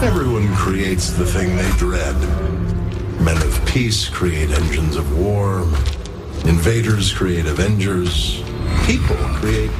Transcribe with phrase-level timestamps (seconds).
[0.00, 2.14] Everyone creates the thing they dread.
[3.20, 5.62] Men of peace create engines of war.
[6.46, 8.44] Invaders create Avengers.
[8.86, 9.72] People create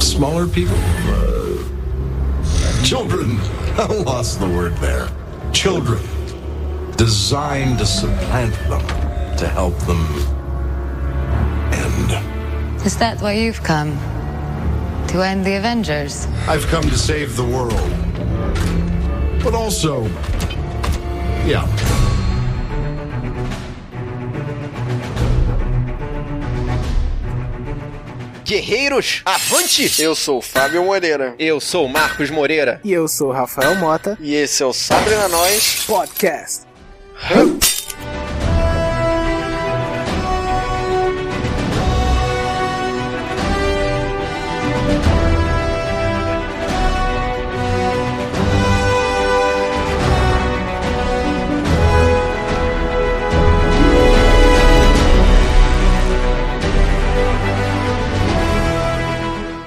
[0.00, 0.74] smaller people.
[0.76, 1.62] Uh,
[2.82, 3.38] children.
[3.78, 5.08] I lost the word there.
[5.52, 6.02] Children.
[6.96, 8.84] Designed to supplant them,
[9.36, 10.04] to help them
[11.72, 12.84] end.
[12.84, 13.96] Is that why you've come?
[15.08, 16.26] To end the Avengers?
[16.48, 18.03] I've come to save the world.
[19.44, 20.04] But also,
[21.46, 21.68] yeah.
[28.44, 30.00] Guerreiros, avante!
[30.00, 31.34] Eu sou o Fábio Moreira.
[31.38, 32.80] Eu sou o Marcos Moreira.
[32.82, 34.16] E eu sou o Rafael Mota.
[34.20, 36.62] E esse é o Sabre na Nós Podcast.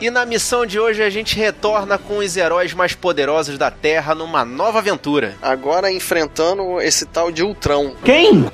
[0.07, 4.15] E na missão de hoje a gente retorna com os heróis mais poderosos da Terra
[4.15, 5.35] numa nova aventura.
[5.41, 7.93] Agora enfrentando esse tal de Ultrão.
[8.05, 8.49] Quem?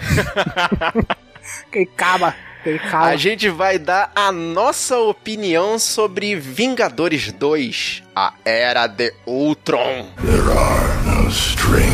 [1.71, 2.35] Quem caba.
[2.63, 10.07] Quem A gente vai dar a nossa opinião sobre Vingadores 2, a Era de Ultron.
[10.25, 11.92] There are no strings.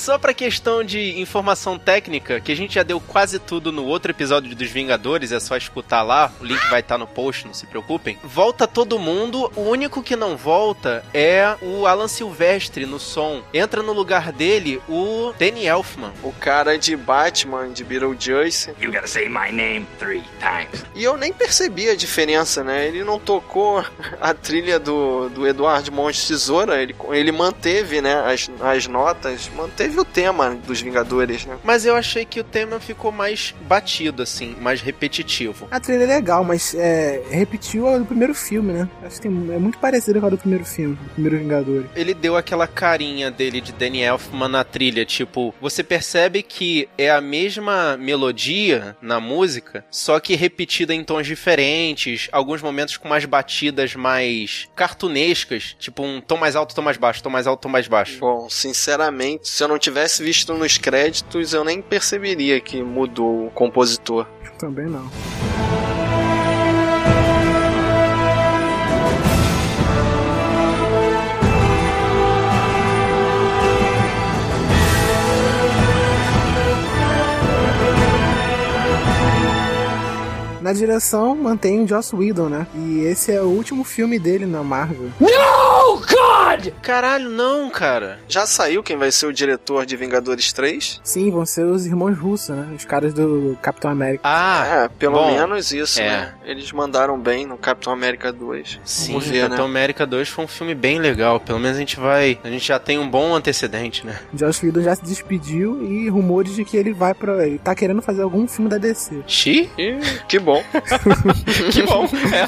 [0.00, 4.10] Só pra questão de informação técnica, que a gente já deu quase tudo no outro
[4.12, 7.66] episódio dos Vingadores, é só escutar lá, o link vai estar no post, não se
[7.66, 8.18] preocupem.
[8.24, 13.42] Volta todo mundo, o único que não volta é o Alan Silvestre no som.
[13.52, 16.12] Entra no lugar dele o Danny Elfman.
[16.22, 18.70] O cara de Batman, de Beetlejuice.
[18.80, 20.82] You gotta say my name three times.
[20.94, 22.86] E eu nem percebi a diferença, né?
[22.86, 23.84] Ele não tocou
[24.18, 29.90] a trilha do, do Eduardo Monte Tesoura, ele, ele manteve, né, as, as notas, manteve
[30.00, 31.56] o tema dos Vingadores, né?
[31.64, 35.68] Mas eu achei que o tema ficou mais batido, assim, mais repetitivo.
[35.70, 38.88] A trilha é legal, mas é, repetiu a do primeiro filme, né?
[39.04, 41.86] Acho que tem- é muito parecido com a do primeiro filme, do primeiro Vingadores.
[41.94, 47.10] ele deu aquela carinha dele de Danny Elfman na trilha, tipo, você percebe que é
[47.10, 53.24] a mesma melodia na música, só que repetida em tons diferentes, alguns momentos com mais
[53.24, 57.68] batidas mais cartunescas, tipo um tom mais alto, tom mais baixo, tom mais alto, tom
[57.68, 58.18] mais baixo.
[58.20, 63.50] Bom, sinceramente, se eu não tivesse visto nos créditos, eu nem perceberia que mudou o
[63.50, 64.26] compositor.
[64.58, 65.10] Também não.
[80.70, 82.64] Na direção mantém o Joss Whedon, né?
[82.76, 85.10] E esse é o último filme dele na Marvel.
[86.82, 88.18] Caralho, não, cara.
[88.28, 91.00] Já saiu quem vai ser o diretor de Vingadores 3?
[91.02, 92.68] Sim, vão ser os irmãos russos, né?
[92.76, 94.22] Os caras do Capitão América.
[94.24, 96.08] Ah, é, pelo bom, menos isso, é.
[96.08, 96.34] né?
[96.44, 98.80] Eles mandaram bem no Capitão América 2.
[98.84, 99.70] sim, Vamos ver, Capitão né?
[99.70, 102.78] América 2 foi um filme bem legal, pelo menos a gente vai, a gente já
[102.78, 104.18] tem um bom antecedente, né?
[104.34, 107.46] Joss Whedon já se despediu e rumores de que ele vai pra.
[107.46, 109.22] Ele tá querendo fazer algum filme da DC.
[109.26, 109.70] Xi?
[109.78, 109.98] Ih,
[110.28, 110.59] que bom.
[111.72, 112.06] Que bom.
[112.32, 112.46] É.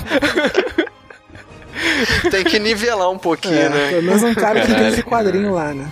[2.30, 3.88] Tem que nivelar um pouquinho, É, né?
[3.90, 5.86] pelo menos um cara que tem esse quadrinho lá, né?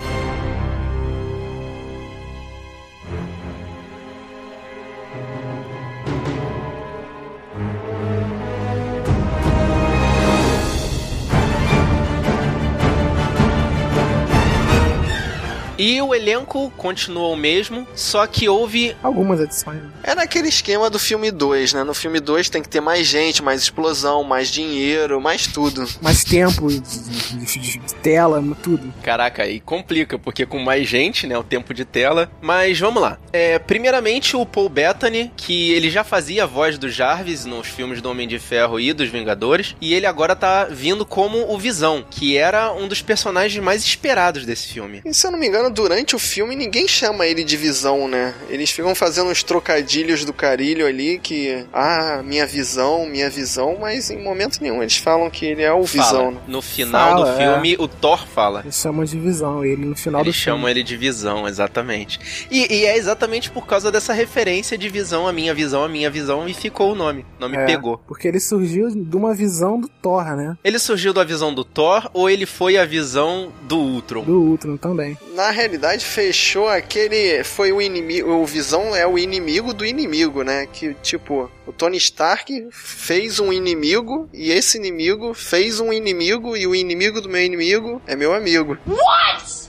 [15.81, 19.79] E o elenco continuou o mesmo, só que houve Algumas edições.
[19.83, 19.91] né?
[20.03, 21.85] É naquele esquema do filme 2, né?
[21.85, 25.87] No filme 2 tem que ter mais gente, mais explosão, mais dinheiro, mais tudo.
[26.03, 28.93] Mais tempo de, de- de- de tela, tudo.
[29.03, 32.31] Caraca, aí complica, porque com mais gente, né, o tempo de tela.
[32.43, 33.19] Mas vamos lá.
[33.33, 38.03] É, primeiramente, o Paul Bettany, que ele já fazia a voz do Jarvis nos filmes
[38.03, 42.05] do Homem de Ferro e dos Vingadores, e ele agora tá vindo como o Visão,
[42.11, 45.01] que era um dos personagens mais esperados desse filme.
[45.05, 48.35] E se eu não me engano, durante o filme ninguém chama ele de visão, né?
[48.49, 51.65] Eles ficam fazendo uns trocadilhos do carilho ali que.
[51.73, 54.83] Ah, minha visão, minha visão, mas em momento nenhum.
[54.83, 56.11] Eles falam que ele é o visão.
[56.11, 56.31] Fala.
[56.33, 56.41] né?
[56.49, 58.61] No final Fala, do filme, o Thor fala.
[58.61, 59.65] Eles chamam de visão.
[59.65, 60.71] Ele no final Eles do chamam filme.
[60.73, 62.47] ele de visão, exatamente.
[62.51, 66.11] E, e é exatamente por causa dessa referência de visão, a minha visão, a minha
[66.11, 67.25] visão, e ficou o nome.
[67.39, 67.99] O nome É, pegou.
[68.07, 70.57] Porque ele surgiu de uma visão do Thor, né?
[70.65, 74.25] Ele surgiu da visão do Thor ou ele foi a visão do Ultron?
[74.25, 75.17] Do Ultron também.
[75.35, 77.45] Na realidade fechou aquele.
[77.45, 78.31] Foi o inimigo.
[78.31, 80.67] O Visão é o inimigo do inimigo, né?
[80.67, 86.67] Que, tipo, o Tony Stark fez um inimigo e esse inimigo fez um inimigo e
[86.67, 88.77] o inimigo do meu inimigo é meu amigo.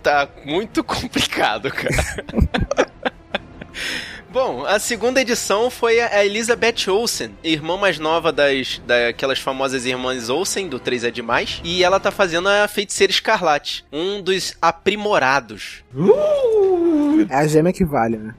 [0.02, 2.92] Tá muito complicado, cara.
[4.32, 10.30] Bom, a segunda edição foi a Elizabeth Olsen, irmã mais nova das daquelas famosas irmãs
[10.30, 15.81] Olsen do 3 é demais, e ela tá fazendo a Feiticeira Escarlate, um dos aprimorados.
[17.30, 18.34] É a gêmea que vale, né?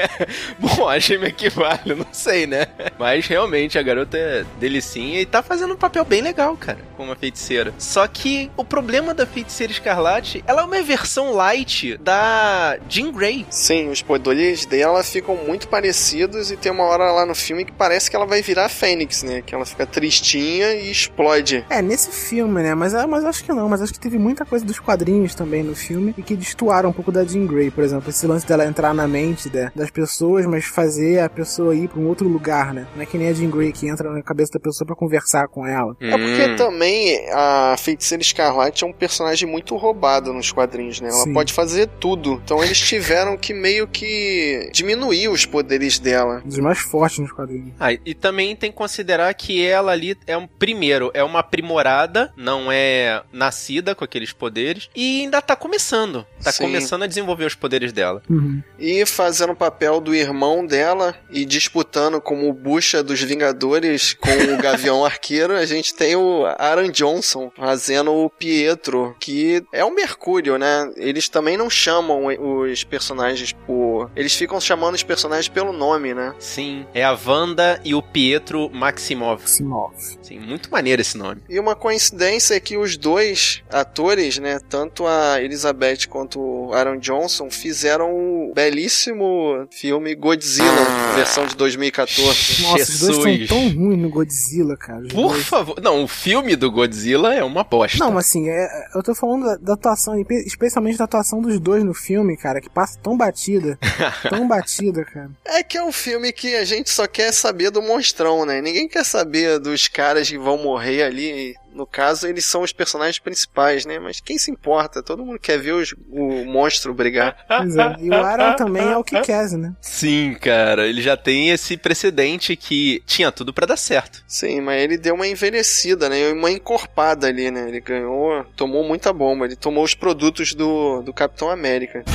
[0.58, 2.66] Bom, a gêmea que vale, não sei, né?
[2.98, 7.12] Mas realmente a garota é delicinha e tá fazendo um papel bem legal, cara, como
[7.12, 7.72] a feiticeira.
[7.78, 13.46] Só que o problema da Feiticeira Escarlate, ela é uma versão light da Jean Grey.
[13.50, 17.72] Sim, os poderes dela ficam muito parecidos e tem uma hora lá no filme que
[17.72, 19.42] parece que ela vai virar a Fênix, né?
[19.42, 21.64] Que ela fica tristinha e explode.
[21.70, 22.74] É, nesse filme, né?
[22.74, 23.68] Mas, mas acho que não.
[23.68, 26.94] Mas acho que teve muita coisa dos quadrinhos também no filme e que destoaram um
[26.94, 28.10] pouco da Jean Grey, por exemplo.
[28.10, 32.00] Esse lance dela entrar na mente né, das pessoas, mas fazer a pessoa ir pra
[32.00, 32.86] um outro lugar, né?
[32.94, 35.48] Não é que nem a Jean Grey que entra na cabeça da pessoa para conversar
[35.48, 35.96] com ela.
[36.00, 41.08] É porque também a Feiticeira Escarlate é um personagem muito roubado nos quadrinhos, né?
[41.08, 41.32] Ela Sim.
[41.32, 42.40] pode fazer tudo.
[42.44, 46.42] Então eles tiveram que meio que diminuir os poderes dela.
[46.44, 47.72] Um dos mais fortes nos quadrinhos.
[47.78, 52.32] Ah, e também tem que considerar que ela ali é um primeiro, é uma aprimorada,
[52.36, 56.26] não é nascida com aqueles poderes e ainda tá começando.
[56.42, 56.64] Tá Sim.
[56.64, 58.22] começando a desenvolver os poderes dela.
[58.28, 58.62] Uhum.
[58.78, 64.30] E fazendo o papel do irmão dela e disputando como o bucha dos Vingadores com
[64.30, 69.94] o Gavião Arqueiro, a gente tem o Aaron Johnson fazendo o Pietro, que é o
[69.94, 70.90] Mercúrio, né?
[70.96, 74.10] Eles também não chamam os personagens por.
[74.16, 76.34] Eles ficam chamando os personagens pelo nome, né?
[76.38, 79.42] Sim, é a Wanda e o Pietro Maximov.
[79.46, 79.94] Simov.
[80.22, 81.42] Sim, muito maneiro esse nome.
[81.48, 86.98] E uma coincidência é que os dois atores, né, tanto a Elizabeth quanto o Aaron
[86.98, 92.62] Johnson, fizeram o belíssimo filme Godzilla, versão de 2014.
[92.62, 93.40] Nossa, os dois Jesus.
[93.42, 95.00] estão tão ruins no Godzilla, cara.
[95.02, 95.44] Os Por dois.
[95.46, 95.80] favor.
[95.82, 97.98] Não, o filme do Godzilla é uma bosta.
[97.98, 101.58] Não, mas assim, é- eu tô falando da, da atuação, espe- especialmente da atuação dos
[101.60, 103.78] dois no filme, cara, que passa tão batida.
[104.28, 105.30] tão batida, cara.
[105.44, 108.60] É que é um filme que a gente só quer saber do monstrão, né?
[108.60, 111.54] Ninguém quer saber dos caras que vão morrer ali.
[111.74, 113.98] No caso, eles são os personagens principais, né?
[113.98, 115.02] Mas quem se importa?
[115.02, 117.36] Todo mundo quer ver os- o monstro brigar.
[117.48, 117.96] Pois é.
[118.00, 119.72] E o Aaron também é o que quer, né?
[119.80, 124.22] Sim, cara, ele já tem esse precedente que tinha tudo pra dar certo.
[124.26, 126.20] Sim, mas ele deu uma envelhecida, né?
[126.20, 127.68] E Uma encorpada ali, né?
[127.68, 129.44] Ele ganhou, tomou muita bomba.
[129.46, 132.04] Ele tomou os produtos do, do Capitão América.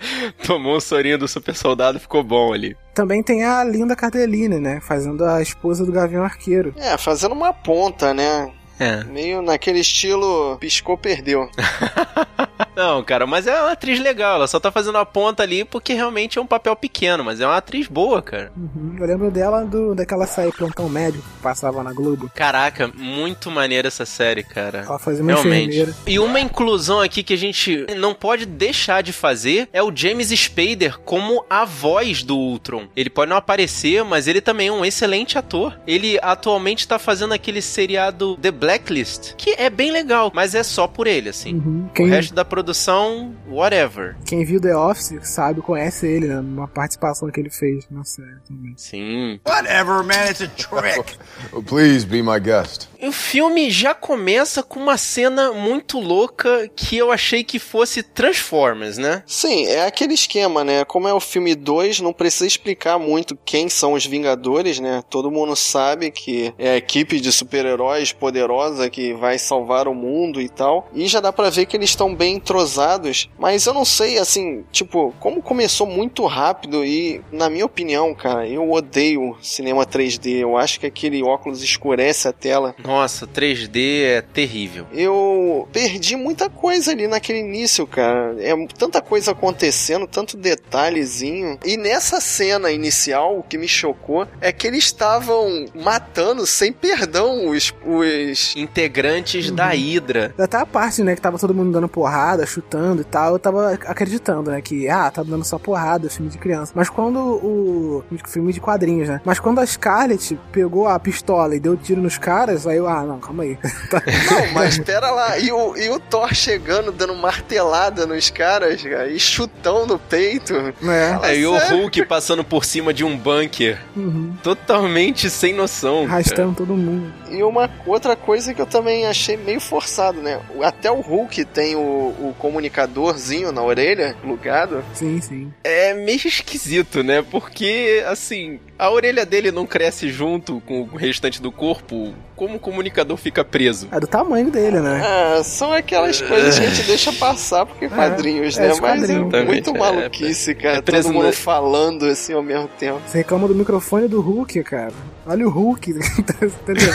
[0.46, 2.76] Tomou o sorinho do super soldado, ficou bom ali.
[2.94, 4.80] Também tem a Linda Cardellini, né?
[4.80, 6.74] Fazendo a esposa do Gavião Arqueiro.
[6.76, 8.52] É, fazendo uma ponta, né?
[8.78, 9.04] É.
[9.04, 11.48] Meio naquele estilo piscou, perdeu.
[12.76, 14.36] Não, cara, mas é uma atriz legal.
[14.36, 17.46] Ela só tá fazendo a ponta ali porque realmente é um papel pequeno, mas é
[17.46, 18.52] uma atriz boa, cara.
[18.56, 18.96] Uhum.
[18.98, 22.30] Eu lembro dela do, daquela série Plantão Médico que passava na Globo.
[22.34, 24.84] Caraca, muito maneira essa série, cara.
[24.86, 25.68] Ela fazia uma Realmente.
[25.68, 25.94] enfermeira.
[26.06, 30.28] E uma inclusão aqui que a gente não pode deixar de fazer é o James
[30.28, 32.88] Spader como a voz do Ultron.
[32.96, 35.78] Ele pode não aparecer, mas ele também é um excelente ator.
[35.86, 40.86] Ele atualmente tá fazendo aquele seriado The Blacklist, que é bem legal, mas é só
[40.88, 41.54] por ele, assim.
[41.56, 41.86] Uhum.
[41.90, 44.16] O Quem, resto da produção, whatever.
[44.24, 46.40] quem viu The Office sabe, conhece ele, né?
[46.40, 48.72] Uma participação que ele fez na série também.
[48.76, 49.38] Sim.
[49.46, 51.16] Whatever, man, it's a trick.
[51.66, 52.88] Please be my guest.
[53.06, 58.96] O filme já começa com uma cena muito louca que eu achei que fosse Transformers,
[58.96, 59.22] né?
[59.26, 60.86] Sim, é aquele esquema, né?
[60.86, 65.02] Como é o filme 2, não precisa explicar muito quem são os Vingadores, né?
[65.10, 70.40] Todo mundo sabe que é a equipe de super-heróis poderosa que vai salvar o mundo
[70.40, 70.88] e tal.
[70.94, 73.28] E já dá pra ver que eles estão bem entrosados.
[73.38, 78.48] Mas eu não sei, assim, tipo, como começou muito rápido e, na minha opinião, cara,
[78.48, 80.36] eu odeio cinema 3D.
[80.38, 82.74] Eu acho que aquele óculos escurece a tela.
[82.82, 84.86] Nossa, 3D é terrível.
[84.92, 88.34] Eu perdi muita coisa ali naquele início, cara.
[88.38, 91.58] É tanta coisa acontecendo, tanto detalhezinho.
[91.64, 97.48] E nessa cena inicial, o que me chocou é que eles estavam matando sem perdão
[97.48, 97.72] os.
[97.84, 98.54] os...
[98.56, 100.34] Integrantes da Hydra.
[100.38, 103.72] Até a parte, né, que tava todo mundo dando porrada, chutando e tal, eu tava
[103.72, 106.72] acreditando, né, que, ah, tá dando só porrada, filme de criança.
[106.74, 108.04] Mas quando o.
[108.26, 109.20] filme de quadrinhos, né?
[109.24, 112.88] Mas quando a Scarlett pegou a pistola e deu tiro nos caras, aí eu eu,
[112.90, 113.58] ah, não, calma aí.
[114.30, 115.38] Não, mas pera lá.
[115.38, 120.54] E o, e o Thor chegando, dando martelada nos caras, cara, e chutão no peito.
[120.82, 121.30] É.
[121.30, 121.56] É, e o?
[121.56, 123.80] Hulk passando por cima de um bunker.
[123.96, 124.34] Uhum.
[124.42, 126.02] Totalmente sem noção.
[126.02, 126.14] cara.
[126.14, 127.12] Arrastando todo mundo.
[127.30, 130.40] E uma outra coisa que eu também achei meio forçado, né?
[130.62, 134.84] Até o Hulk tem o, o comunicadorzinho na orelha, plugado.
[134.92, 135.52] Sim, sim.
[135.62, 137.22] É meio esquisito, né?
[137.22, 142.12] Porque, assim, a orelha dele não cresce junto com o restante do corpo.
[142.34, 143.86] Como o comunicador fica preso?
[143.92, 145.00] É do tamanho dele, né?
[145.06, 148.72] Ah, são aquelas coisas que a gente deixa passar porque quadrinhos, é, né?
[148.72, 149.46] os Mas é quadrinhos.
[149.46, 150.78] muito é, maluquice, cara.
[150.78, 153.00] é preso Todo mundo no- falando assim ao mesmo tempo.
[153.06, 154.92] Você reclama do microfone do Hulk, cara.
[155.24, 155.90] Olha o Hulk.
[156.42, 156.92] Entendeu?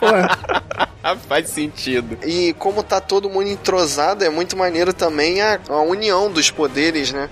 [0.00, 0.06] Pô,
[1.04, 2.18] Ah, faz sentido.
[2.26, 7.12] E como tá todo mundo entrosado, é muito maneiro também a, a união dos poderes,
[7.12, 7.28] né?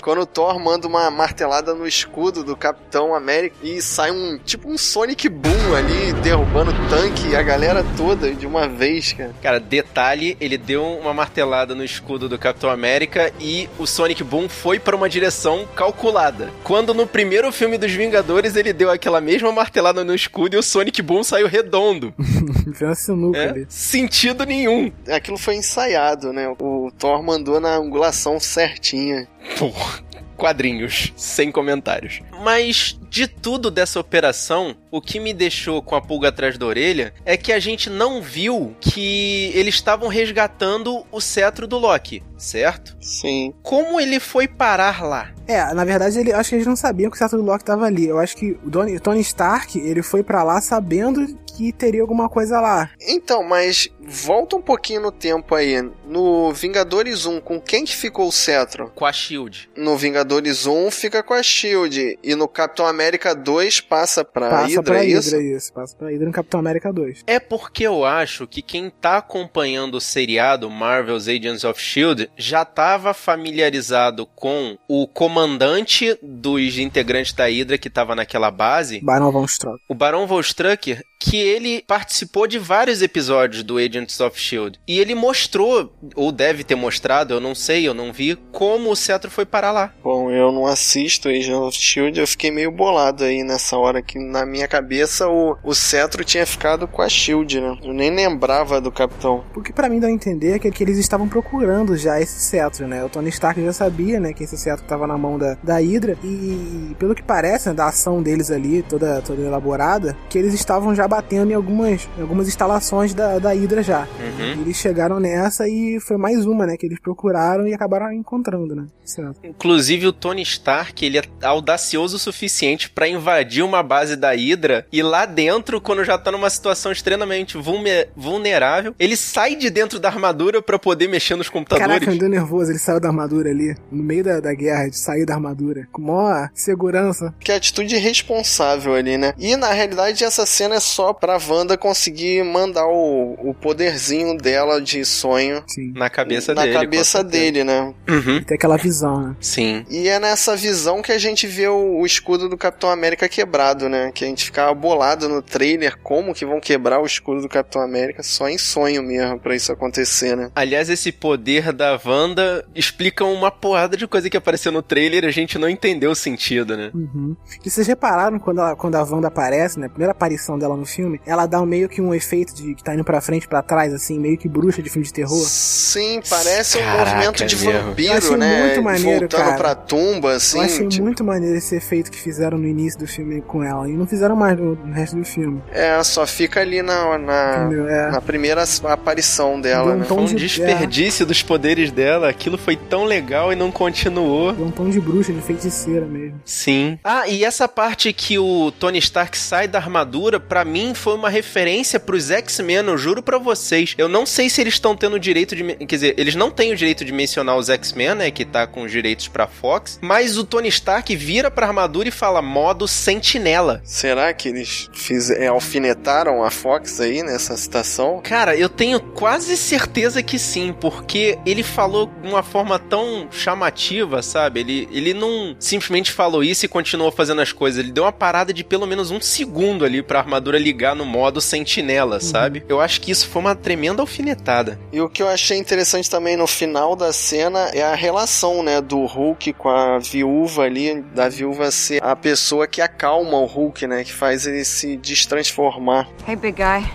[0.00, 4.68] Quando o Thor manda uma martelada no escudo do Capitão América e sai um tipo
[4.68, 9.34] um Sonic Boom ali, derrubando o tanque e a galera toda de uma vez, cara.
[9.42, 14.48] Cara, detalhe, ele deu uma martelada no escudo do Capitão América e o Sonic Boom
[14.48, 16.50] foi pra uma direção calculada.
[16.64, 20.62] Quando no primeiro filme dos Vingadores ele deu aquela mesma martelada no escudo e o
[20.62, 22.12] Sonic Boom saiu redondo.
[22.80, 23.48] uma sinuca É?
[23.50, 23.66] ali.
[23.68, 24.90] Sentido nenhum.
[25.08, 26.48] Aquilo foi ensaiado, né?
[26.58, 29.28] O Thor mandou na angulação certinha.
[29.58, 30.00] Porra.
[30.36, 32.22] Quadrinhos, sem comentários.
[32.42, 37.14] Mas de tudo dessa operação, o que me deixou com a pulga atrás da orelha
[37.24, 42.96] é que a gente não viu que eles estavam resgatando o cetro do Loki, certo?
[43.00, 43.54] Sim.
[43.62, 45.32] Como ele foi parar lá?
[45.46, 47.86] É, na verdade, ele, acho que eles não sabiam que o certo do Loki tava
[47.86, 48.06] ali.
[48.06, 52.28] Eu acho que o Tony, Tony Stark, ele foi pra lá sabendo que teria alguma
[52.28, 52.90] coisa lá.
[53.00, 55.82] Então, mas volta um pouquinho no tempo aí.
[56.06, 58.90] No Vingadores 1, com quem que ficou o cetro?
[58.94, 59.68] Com a Shield.
[59.76, 62.18] No Vingadores 1 fica com a Shield.
[62.22, 65.30] E no Capitão América 2 passa pra passa Hydra, pra é isso?
[65.36, 65.72] Hydra, isso.
[65.72, 67.24] Passa pra Hydra no Capitão América 2.
[67.26, 72.64] É porque eu acho que quem tá acompanhando o seriado Marvel's Agents of Shield já
[72.64, 79.46] tava familiarizado com o comandante dos integrantes da Hydra que tava naquela base, Barão Von
[79.46, 79.82] Stroke.
[79.88, 84.80] o Barão Von Strucker, que ele participou de vários episódios do Agents of Shield.
[84.88, 88.96] E ele mostrou, ou deve ter mostrado, eu não sei, eu não vi, como o
[88.96, 89.92] cetro foi parar lá.
[90.02, 94.18] Bom, eu não assisto Agent of Shield, eu fiquei meio bolado aí nessa hora que
[94.18, 97.76] na minha cabeça o, o cetro tinha ficado com a Shield, né?
[97.82, 99.44] Eu nem lembrava do Capitão.
[99.54, 102.40] O que pra mim dá a entender é que, que eles estavam procurando já esse
[102.40, 103.04] cetro, né?
[103.04, 106.16] O Tony Stark já sabia, né, que esse cetro tava na mão da, da Hydra
[106.24, 110.94] e pelo que parece, né, da ação deles ali, toda, toda elaborada, que eles estavam
[110.94, 114.06] já batendo em algumas, em algumas instalações da, da Hydra já.
[114.18, 114.62] Uhum.
[114.62, 118.86] Eles chegaram nessa e foi mais uma, né, que eles procuraram e acabaram encontrando, né?
[119.04, 119.40] Certo.
[119.42, 124.86] Inclusive o Tony Stark, ele é audacioso o suficiente pra invadir uma base da Hydra
[124.92, 129.98] e lá dentro, quando já tá numa situação extremamente vulne- vulnerável, ele sai de dentro
[129.98, 131.90] da armadura pra poder mexer nos computadores.
[131.92, 134.96] Caraca, me deu nervoso, ele saiu da armadura ali, no meio da, da guerra, de
[134.96, 137.34] sair da armadura, com maior segurança.
[137.40, 139.34] Que atitude irresponsável ali, né?
[139.36, 144.80] E na realidade essa cena é só pra Wanda conseguir mandar o, o poderzinho dela
[144.80, 145.92] de sonho Sim.
[145.94, 146.74] na cabeça na dele.
[146.74, 147.94] com cabeça dele, né?
[148.08, 148.42] Uhum.
[148.42, 149.36] Tem aquela visão, né?
[149.40, 149.84] Sim.
[149.90, 153.88] E é nessa visão que a gente vê o, o escudo do Capitão América quebrado,
[153.88, 154.10] né?
[154.14, 157.82] Que a gente ficava bolado no trailer como que vão quebrar o escudo do Capitão
[157.82, 160.50] América só em sonho mesmo pra isso acontecer, né?
[160.54, 165.26] Aliás, esse poder da Wanda explica uma porrada de coisa que apareceu no trailer e
[165.26, 166.90] a gente não entendeu o sentido, né?
[166.94, 167.36] Uhum.
[167.64, 169.86] E vocês repararam quando, ela, quando a Wanda aparece, né?
[169.86, 172.82] A primeira aparição dela no filme, ela dá um meio que um efeito de que
[172.84, 175.44] tá indo pra frente, pra trás, assim, meio que bruxa de filme de terror.
[175.46, 177.82] Sim, parece um Caraca, movimento de é mesmo.
[177.88, 178.60] Vampiro, né?
[178.66, 179.56] muito maneiro, Voltando cara.
[179.56, 180.58] pra tumba, assim.
[180.58, 183.88] Eu achei tipo, muito maneiro esse efeito que fizeram no início do filme com ela.
[183.88, 185.62] E não fizeram mais no, no resto do filme.
[185.72, 187.68] É, só fica ali na, na?
[187.88, 188.10] É.
[188.10, 190.04] na primeira aparição dela, um né?
[190.04, 192.28] Foi um de- desperdício dos poderes dela.
[192.28, 194.52] Aquilo foi tão legal e não continuou.
[194.52, 196.40] Deu um tom de bruxa, de feiticeira mesmo.
[196.44, 196.98] Sim.
[197.04, 201.28] Ah, e essa parte que o Tony Stark sai da armadura, pra mim foi uma
[201.28, 203.94] referência pros X-Men, eu juro pra vocês.
[203.98, 205.62] Eu não sei se eles estão tendo o direito de.
[205.74, 208.30] Quer dizer, eles não têm o direito de mencionar os X-Men, né?
[208.30, 209.98] Que tá com os direitos pra Fox.
[210.02, 213.80] Mas o Tony Stark vira pra armadura e fala modo sentinela.
[213.84, 218.20] Será que eles fiz, é, alfinetaram a Fox aí nessa citação?
[218.22, 224.22] Cara, eu tenho quase certeza que sim, porque ele falou de uma forma tão chamativa,
[224.22, 224.60] sabe?
[224.60, 227.82] Ele, ele não simplesmente falou isso e continuou fazendo as coisas.
[227.82, 231.40] Ele deu uma parada de pelo menos um segundo ali pra armadura ligar no modo
[231.40, 232.64] sentinela, sabe?
[232.68, 234.78] Eu acho que isso foi uma tremenda alfinetada.
[234.92, 238.80] E o que eu achei interessante também no final da cena é a relação, né,
[238.80, 243.86] do Hulk com a viúva ali, da viúva ser a pessoa que acalma o Hulk,
[243.86, 246.08] né, que faz ele se destransformar.
[246.26, 246.88] Hey, big guy.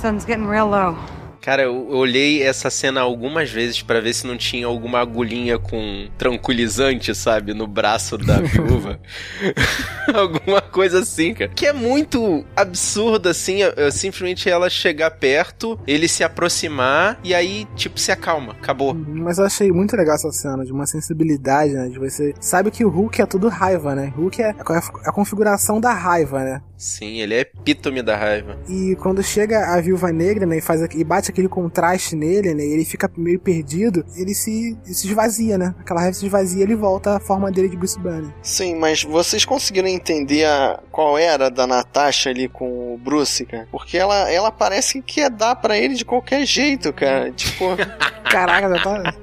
[0.00, 0.96] Sun's getting real low.
[1.42, 6.06] Cara, eu olhei essa cena algumas vezes pra ver se não tinha alguma agulhinha com
[6.16, 9.00] tranquilizante, sabe, no braço da viúva.
[10.14, 11.50] Alguma coisa assim, cara.
[11.54, 17.34] Que é muito absurdo, assim, eu- eu simplesmente ela chegar perto, ele se aproximar e
[17.34, 18.52] aí, tipo, se acalma.
[18.52, 18.94] Acabou.
[18.94, 21.88] Mas eu achei muito legal essa cena, de uma sensibilidade, né?
[21.88, 22.34] De você.
[22.40, 24.12] Sabe que o Hulk é tudo raiva, né?
[24.16, 26.62] Hulk é a, a configuração da raiva, né?
[26.76, 28.56] Sim, ele é epítome da raiva.
[28.68, 32.64] E quando chega a viúva negra, né, e, faz, e bate aquele contraste nele, né,
[32.64, 35.74] e ele fica meio perdido, ele se, ele se esvazia, né?
[35.80, 38.32] Aquela raiva se esvazia e ele volta à forma dele de Bruce Banner.
[38.42, 43.66] Sim, mas vocês conseguiram entender a, qual era da Natasha ali com o Bruce, cara?
[43.70, 47.30] Porque ela, ela parece que ia dar pra ele de qualquer jeito, cara.
[47.32, 47.64] Tipo,
[48.30, 49.14] Caraca, já tá.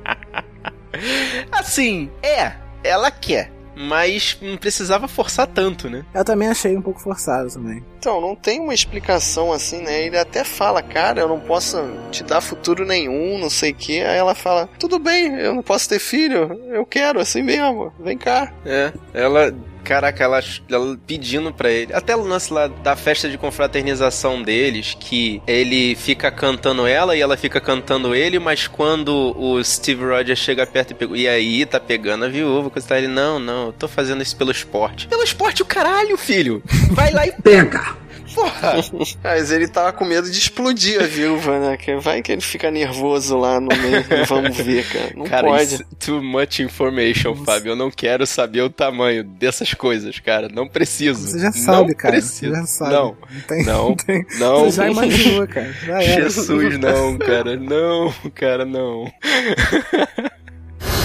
[1.51, 3.51] Assim, é, ela quer.
[3.75, 6.04] Mas não precisava forçar tanto, né?
[6.13, 7.82] Eu também achei um pouco forçado também.
[8.00, 10.03] Então, não tem uma explicação assim, né?
[10.03, 11.77] Ele até fala, cara, eu não posso
[12.10, 14.00] te dar futuro nenhum, não sei o que.
[14.00, 18.18] Aí ela fala, tudo bem, eu não posso ter filho, eu quero, assim mesmo, vem
[18.18, 18.53] cá.
[18.65, 19.53] É, ela.
[19.82, 20.39] Caraca, ela,
[20.70, 21.94] ela pedindo pra ele.
[21.94, 27.22] Até o lance lá da festa de confraternização deles, que ele fica cantando ela e
[27.22, 31.18] ela fica cantando ele, mas quando o Steve Rogers chega perto e pega.
[31.18, 32.98] E aí, tá pegando a viúva, coisa e tal.
[33.00, 35.08] Ele, não, não, eu tô fazendo isso pelo esporte.
[35.08, 36.62] Pelo esporte o caralho, filho!
[36.91, 37.88] Vai lá e pega!
[38.33, 38.75] Porra!
[39.24, 41.77] Mas ele tava com medo de explodir a viúva, né?
[41.77, 44.03] Que vai que ele fica nervoso lá no meio.
[44.27, 45.12] Vamos ver, cara.
[45.15, 45.75] Não cara, pode.
[45.75, 47.71] isso- too much information, Fábio.
[47.71, 50.48] Eu não quero saber o tamanho dessas coisas, cara.
[50.50, 51.27] Não preciso.
[51.27, 52.13] Você já não sabe, cara.
[52.13, 52.53] Preciso.
[52.53, 52.93] Você já sabe.
[52.93, 53.17] Não,
[53.48, 54.25] tem, não, tem.
[54.39, 54.65] não.
[54.65, 55.74] Você já imaginou, cara.
[55.86, 56.00] Já.
[56.01, 57.55] Jesus, não, cara.
[57.57, 59.12] Não, cara, não.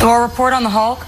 [0.01, 1.05] Thor, report on the Hulk.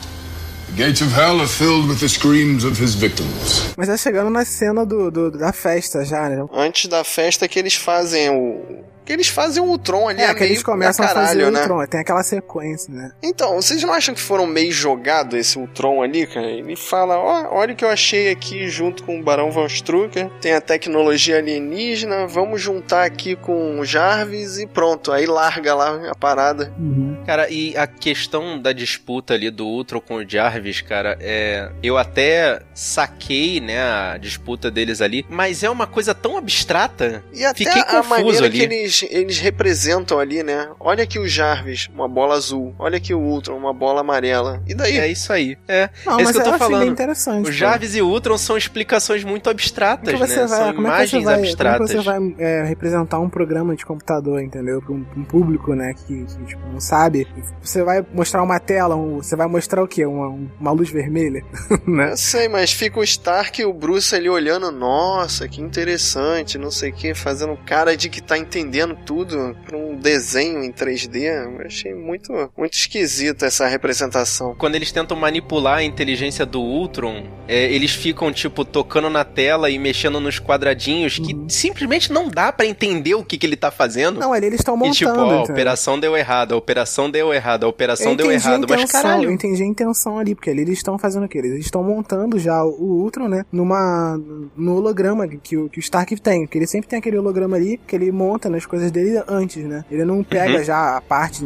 [0.77, 3.73] Gates of hell are filled with the screams of his victims.
[3.79, 6.45] Mas tá chegando na cena do, do- da festa já, né?
[6.53, 8.85] Antes da festa que eles fazem o.
[9.07, 10.21] Que eles fazem o Ultron ali.
[10.21, 11.61] É, que meio eles começam a fazer caralho, o né?
[11.61, 11.87] Ultron.
[11.87, 13.13] Tem aquela sequência, né?
[13.23, 16.47] Então, vocês não acham que foram meio jogado esse Ultron ali, cara?
[16.47, 20.29] Ele fala, ó, olha o que eu achei aqui junto com o Barão Von Strucker,
[20.41, 26.11] tem a tecnologia alienígena, vamos juntar aqui com o Jarvis e pronto, aí larga lá
[26.11, 26.73] a parada.
[26.79, 27.17] Uhum.
[27.25, 31.71] Cara, e a questão da disputa ali do Ultron com o Jarvis, cara, é.
[31.83, 37.23] Eu até saquei, né, a disputa deles ali, mas é uma coisa tão abstrata.
[37.33, 38.59] E até Fiquei a confuso maneira ali.
[38.59, 40.69] que eles, eles representam ali, né?
[40.81, 42.75] Olha aqui o Jarvis, uma bola azul.
[42.79, 44.63] Olha aqui o Ultron, uma bola amarela.
[44.67, 44.99] E daí?
[44.99, 45.57] É isso aí.
[45.69, 45.91] É.
[46.05, 46.87] Não, é isso mas que eu tô falando.
[46.91, 47.41] interessante.
[47.43, 47.53] O pô.
[47.53, 50.47] Jarvis e o Ultron são explicações muito abstratas, Como é que você né?
[50.47, 51.91] vai, são como é que você imagens vai, como é abstratas.
[51.91, 54.81] que você vai é, representar um programa de computador, entendeu?
[54.81, 57.27] Pra um, um público, né, que, que, tipo, não sabe.
[57.63, 60.05] Você vai mostrar uma tela, um- você vai mostrar o quê?
[60.07, 61.43] Uma, um- uma luz vermelha?
[61.87, 62.13] né?
[62.13, 66.71] Eu sei, mas fica o Stark e o Bruce ali olhando, nossa, que interessante, não
[66.71, 71.23] sei o que, fazendo cara de que tá entendendo tudo pra um desenho em 3D.
[71.23, 74.55] Eu achei muito, muito esquisito essa representação.
[74.57, 79.71] Quando eles tentam manipular a inteligência do Ultron, é, eles ficam, tipo, tocando na tela
[79.71, 83.71] e mexendo nos quadradinhos que simplesmente não dá pra entender o que, que ele tá
[83.71, 84.21] fazendo.
[84.21, 84.95] Não, ali eles estão montando.
[84.95, 88.31] e tipo, ó, a operação deu errado, a operação deu errado, a operação Eu deu
[88.31, 88.67] errado.
[88.69, 91.39] Mas intenção, Eu caralho, entendi a intenção ali, porque ali eles estão fazendo o quê?
[91.39, 93.45] Eles estão montando já o Ultron, né?
[93.53, 94.21] Numa.
[94.57, 96.47] No holograma que o, que o Stark tem.
[96.47, 99.85] Que ele sempre tem aquele holograma ali que ele monta nas coisas dele antes, né?
[99.91, 100.65] Ele não pega Uhum.
[100.65, 101.45] já a parte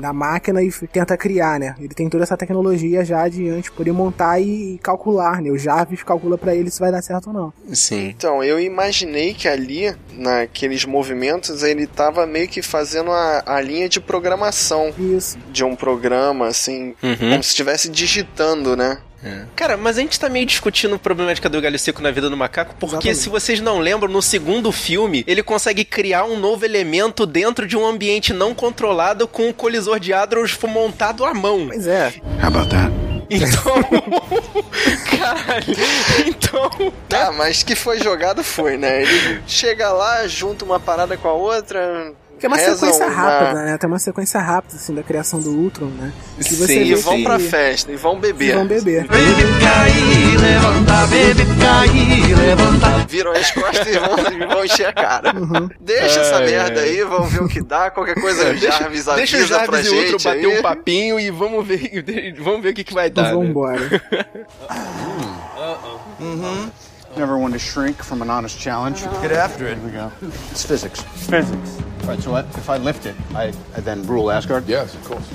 [0.00, 1.74] da máquina e tenta criar, né?
[1.78, 5.50] Ele tem toda essa tecnologia já de antes poder montar e, calcular, né?
[5.50, 7.52] O Jarvis calcula pra ele se vai dar certo ou não.
[7.72, 8.08] sim.
[8.08, 13.88] Então, eu imaginei que ali, naqueles movimentos, ele tava meio que fazendo a, a linha
[13.88, 15.38] de programação Isso.
[15.50, 17.16] de um programa, assim, Uhum.
[17.16, 18.98] como se estivesse digitando, né?
[19.54, 22.36] Cara, mas a gente tá meio discutindo a problemática do galho seco na vida do
[22.36, 23.18] macaco, porque Exatamente.
[23.18, 27.76] se vocês não lembram, no segundo filme, ele consegue criar um novo elemento dentro de
[27.76, 31.66] um ambiente não controlado com o colisor de hadrons montado à mão.
[31.68, 32.14] Pois é.
[32.42, 32.90] How about that?
[33.30, 33.74] Então.
[35.18, 35.76] Caralho.
[36.26, 36.92] Então.
[37.08, 39.02] Tá, mas que foi jogado foi, né?
[39.02, 42.12] Ele chega lá, junta uma parada com a outra.
[42.40, 43.78] Que é uma reza sequência uma- rápida, né?
[43.78, 46.10] Tem uma sequência rápida, assim, da criação do Ultron, né?
[46.38, 48.54] Que você Sim, E vão que- pra festa, e vão beber.
[48.54, 49.06] vão beber.
[53.08, 55.34] Viram as costas e vão, e vão encher a cara.
[55.38, 55.68] Uhum.
[55.80, 57.90] Deixa essa Ai, merda aí, vamos ver o que dá.
[57.90, 60.62] Qualquer coisa, o Jarvis avisa Deixa o Jarvis pra e o outro gente bater um
[60.62, 62.02] papinho e vamos ver,
[62.40, 63.24] vamos ver o que, que vai dar.
[63.24, 63.32] Né?
[63.34, 63.80] vambora.
[67.16, 69.00] Never one to shrink from an honest challenge.
[69.00, 69.78] Get after it.
[69.78, 70.12] Here we go.
[70.50, 71.02] It's physics.
[71.02, 71.78] Physics.
[72.02, 74.66] All right, so if I lift it, I, I then rule Asgard?
[74.68, 75.28] Yes, of course.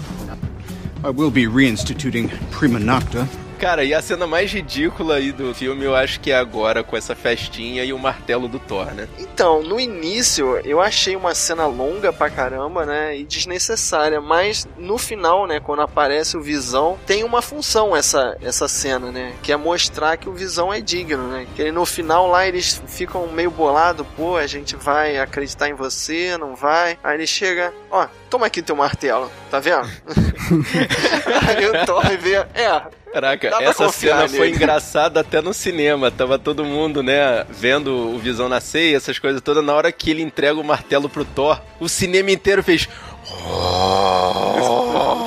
[1.03, 3.27] I will be reinstituting Prima Nocta.
[3.59, 6.97] Cara, e a cena mais ridícula aí do filme, eu acho que é agora, com
[6.97, 9.07] essa festinha e o martelo do Thor, né?
[9.17, 13.17] Então, no início, eu achei uma cena longa pra caramba, né?
[13.17, 14.19] E desnecessária.
[14.19, 15.59] Mas no final, né?
[15.59, 19.33] Quando aparece o Visão, tem uma função essa, essa cena, né?
[19.41, 21.47] Que é mostrar que o Visão é digno, né?
[21.55, 24.05] Que no final lá eles ficam meio bolados.
[24.15, 26.97] Pô, a gente vai acreditar em você, não vai?
[27.03, 29.87] Aí ele chega, ó, toma aqui teu martelo, tá vendo?
[31.47, 32.81] Aí o Thor vê, é,
[33.15, 34.57] Caraca, essa cena foi nele.
[34.57, 36.11] engraçada até no cinema.
[36.11, 39.63] Tava todo mundo, né, vendo o Visão nascer e essas coisas todas.
[39.63, 42.89] Na hora que ele entrega o martelo pro Thor, o cinema inteiro fez.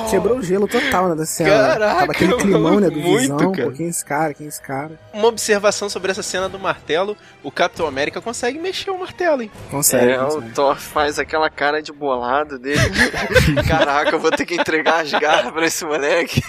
[0.09, 1.49] Quebrou o gelo total, né, da cena.
[1.49, 3.51] Caraca, Tava aquele climão, né, do muito, visão.
[3.51, 3.69] cara.
[3.69, 4.91] Pô, quem é esse cara, quem é esse cara?
[5.13, 9.51] Uma observação sobre essa cena do martelo: o Capitão América consegue mexer o martelo, hein?
[9.69, 10.51] Consegue, É, o consegue.
[10.53, 12.79] Thor faz aquela cara de bolado dele.
[13.67, 16.41] Caraca, eu vou ter que entregar as garras pra esse moleque.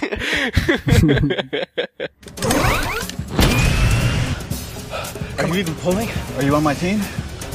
[5.37, 6.09] Are you even pulling?
[6.37, 6.99] Are you on my team?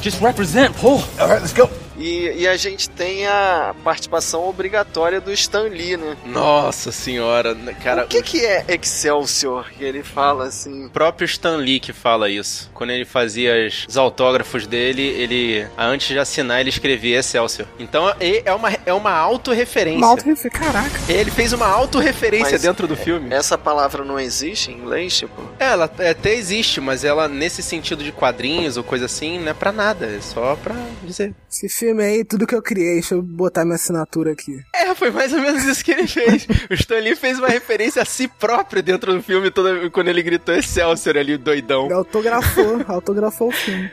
[0.00, 1.00] Just represent, pull.
[1.20, 1.68] All right, let's go.
[1.98, 6.16] E, e a gente tem a participação obrigatória do Stan Lee, né?
[6.26, 8.04] Nossa senhora, né, cara.
[8.04, 9.70] o que, que é Excelsior?
[9.70, 10.86] Que ele fala assim.
[10.86, 12.70] O próprio Stan Lee que fala isso.
[12.74, 17.66] Quando ele fazia os autógrafos dele, ele antes de assinar ele escrevia Excelsior.
[17.78, 19.98] Então é é uma é uma autorreferência.
[19.98, 21.00] Uma auto Caraca.
[21.08, 23.32] Ele fez uma autorreferência Mas dentro do filme.
[23.32, 25.42] Essa palavra não existe em inglês, tipo.
[25.58, 29.72] Ela até existe, mas ela nesse sentido de quadrinhos ou coisa assim, não é pra
[29.72, 31.34] nada, é só pra dizer.
[31.50, 34.58] Esse filme aí, tudo que eu criei, deixa eu botar minha assinatura aqui.
[34.74, 36.46] É, foi mais ou menos isso que ele fez.
[36.70, 40.22] o Stan Lee fez uma referência a si próprio dentro do filme toda, quando ele
[40.22, 41.84] gritou Excelsior ali, doidão.
[41.86, 43.90] Ele autografou, autografou o filme.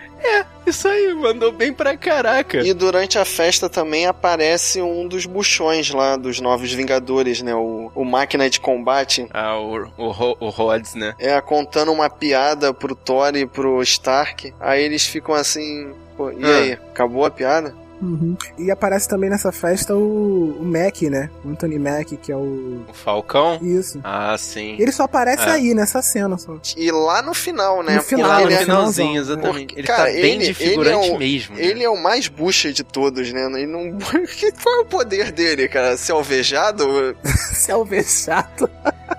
[0.66, 2.66] Isso aí, mandou bem pra caraca.
[2.66, 7.54] E durante a festa também aparece um dos buchões lá dos Novos Vingadores, né?
[7.54, 9.28] O, o máquina de combate.
[9.34, 11.14] Ah, o, o, o Rhodes, né?
[11.20, 14.54] É, contando uma piada pro Thor e pro Stark.
[14.62, 15.92] Aí eles ficam assim.
[16.16, 16.58] Pô, e Ah.
[16.60, 16.72] aí?
[16.74, 17.76] Acabou a piada?
[18.04, 18.36] Uhum.
[18.58, 21.30] E aparece também nessa festa o, o Mac, né?
[21.46, 22.84] O Anthony Mac, que é o.
[22.90, 23.58] O Falcão.
[23.62, 24.00] Isso.
[24.04, 24.76] Ah, sim.
[24.78, 25.52] Ele só aparece É.
[25.52, 26.58] aí, nessa cena só.
[26.76, 27.96] E lá no final, né?
[27.96, 29.66] No final, Lá no ele, é, finalzinho, finalzão, exatamente.
[29.68, 31.56] Porque, ele cara, tá bem ele- de figurante ele é o- mesmo.
[31.56, 31.66] né?
[31.66, 33.46] ele é o mais bucha de todos, né?
[33.54, 33.98] Ele não.
[34.38, 35.96] Que- Qual é o poder dele, cara?
[35.96, 37.16] Ser alvejado?
[37.54, 38.70] Se é o chato.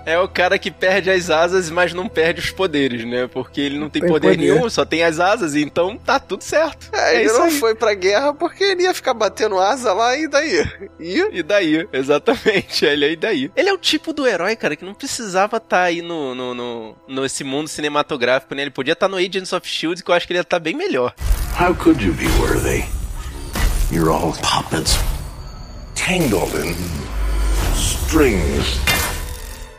[0.05, 3.27] É o cara que perde as asas, mas não perde os poderes, né?
[3.31, 4.53] Porque ele não tem, Tem poder, poder.
[4.53, 6.89] nenhum, só tem as asas, então tá tudo certo.
[6.93, 7.51] É, É ele isso não aí.
[7.59, 10.69] foi pra guerra porque ele ia ficar batendo asa lá e daí?
[10.99, 13.51] E E daí, exatamente, ele é e daí.
[13.55, 16.95] Ele é o tipo do herói, cara, que não precisava estar aí no, no, no,
[17.07, 18.61] nesse mundo cinematográfico, né?
[18.61, 20.75] Ele podia estar no Agents of S.H.I.E.L.D., que eu acho que ele ia estar bem
[20.75, 21.13] melhor.
[21.59, 22.83] How could you be worthy?
[23.91, 24.97] You're all puppets,
[25.95, 26.75] tangled in
[27.75, 29.04] strings.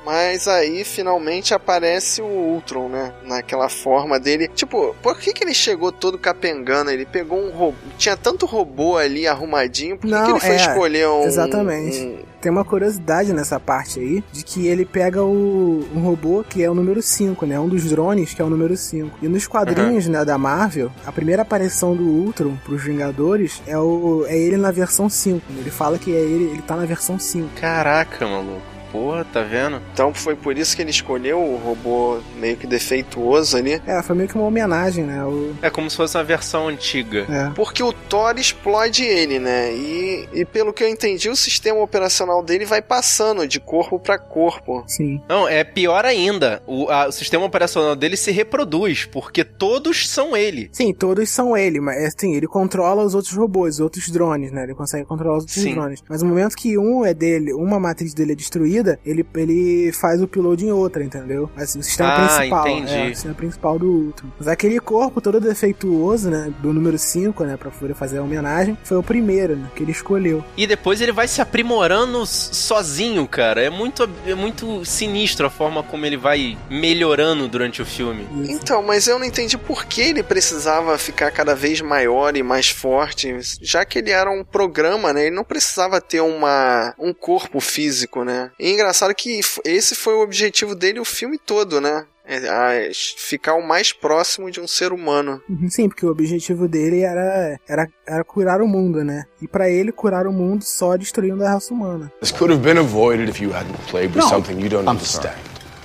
[0.07, 3.13] Mas aí finalmente aparece o Ultron, né?
[3.25, 4.47] Naquela forma dele.
[4.47, 6.93] Tipo, por que, que ele chegou todo capengando?
[6.93, 7.77] Ele pegou um robô.
[7.99, 9.97] Tinha tanto robô ali arrumadinho.
[9.99, 11.25] Por que, Não, que ele foi é, escolher um.
[11.25, 11.99] exatamente.
[12.05, 16.63] um- Tem uma curiosidade nessa parte aí, de que ele pega o, um robô que
[16.63, 17.59] é o número 5, né?
[17.59, 19.19] Um dos drones que é o número 5.
[19.21, 24.25] E nos quadrinhos, né, da Marvel, a primeira aparição do Ultron pros Vingadores é, o,
[24.29, 25.43] é ele na versão 5.
[25.59, 27.49] Ele fala que é ele, ele tá na versão 5.
[27.61, 28.76] Caraca, maluco.
[28.97, 29.81] Porra, tá vendo?
[29.93, 33.81] Então foi por isso que ele escolheu o robô meio que defeituoso ali.
[33.87, 35.23] É, foi meio que uma homenagem, né?
[35.25, 37.27] O, É como se fosse uma versão antiga.
[37.29, 37.51] é.
[37.55, 39.73] Porque o Thor explode ele, né?
[39.75, 44.19] E, e pelo que eu entendi, o sistema operacional dele vai passando de corpo pra
[44.19, 44.83] corpo.
[44.87, 45.21] Sim.
[45.29, 46.63] Não, é pior ainda.
[46.67, 50.71] O, a- o sistema operacional dele se reproduz, porque todos são ele.
[50.73, 54.63] Sim, todos são ele, mas assim, ele controla os outros robôs, os outros drones, né?
[54.65, 55.75] Ele consegue controlar os outros Sim.
[55.75, 56.03] drones.
[56.09, 60.21] Mas no momento que um é dele, uma matriz dele é destruída, ele, ele faz
[60.21, 61.51] o upload em outra, entendeu?
[61.55, 62.69] Mas assim, o sistema Ah, principal.
[62.69, 62.95] entendi.
[62.95, 64.29] É, o sistema principal do Ultron.
[64.39, 66.53] Mas aquele corpo todo defeituoso, né?
[66.61, 67.57] Do número 5, né?
[67.57, 69.69] Pra poder fazer a homenagem, foi o primeiro, né?
[69.75, 70.45] Que ele escolheu.
[70.57, 73.63] E depois ele vai se aprimorando sozinho, cara.
[73.63, 78.27] É muito, é muito sinistro a forma como ele vai melhorando durante o filme.
[78.43, 78.53] Isso.
[78.53, 82.69] Então, mas eu não entendi por que ele precisava ficar cada vez maior e mais
[82.69, 85.27] forte, já que ele era um programa, né?
[85.27, 88.51] Ele não precisava ter uma, um corpo físico, né?
[88.67, 92.05] E é engraçado que esse foi o objetivo dele o filme todo, né?
[92.29, 95.41] É, a- ficar o mais próximo de um ser humano.
[95.49, 99.23] Uhum, Sim, porque o objetivo dele era, era, era curar o mundo, né?
[99.41, 102.11] E pra ele curar o mundo só destruindo a raça humana.
[102.19, 104.97] This could have been avoided if you hadn't played with No, something you don't I'm
[104.97, 105.37] understand.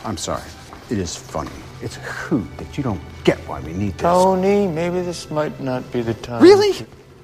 [0.03, 0.11] sorry.
[0.13, 0.41] I'm sorry.
[0.89, 1.51] It is funny.
[1.83, 2.01] It's a
[2.33, 4.01] hoot that you don't get why we need this.
[4.01, 6.41] Tony, maybe this might not be the time.
[6.41, 6.73] Really?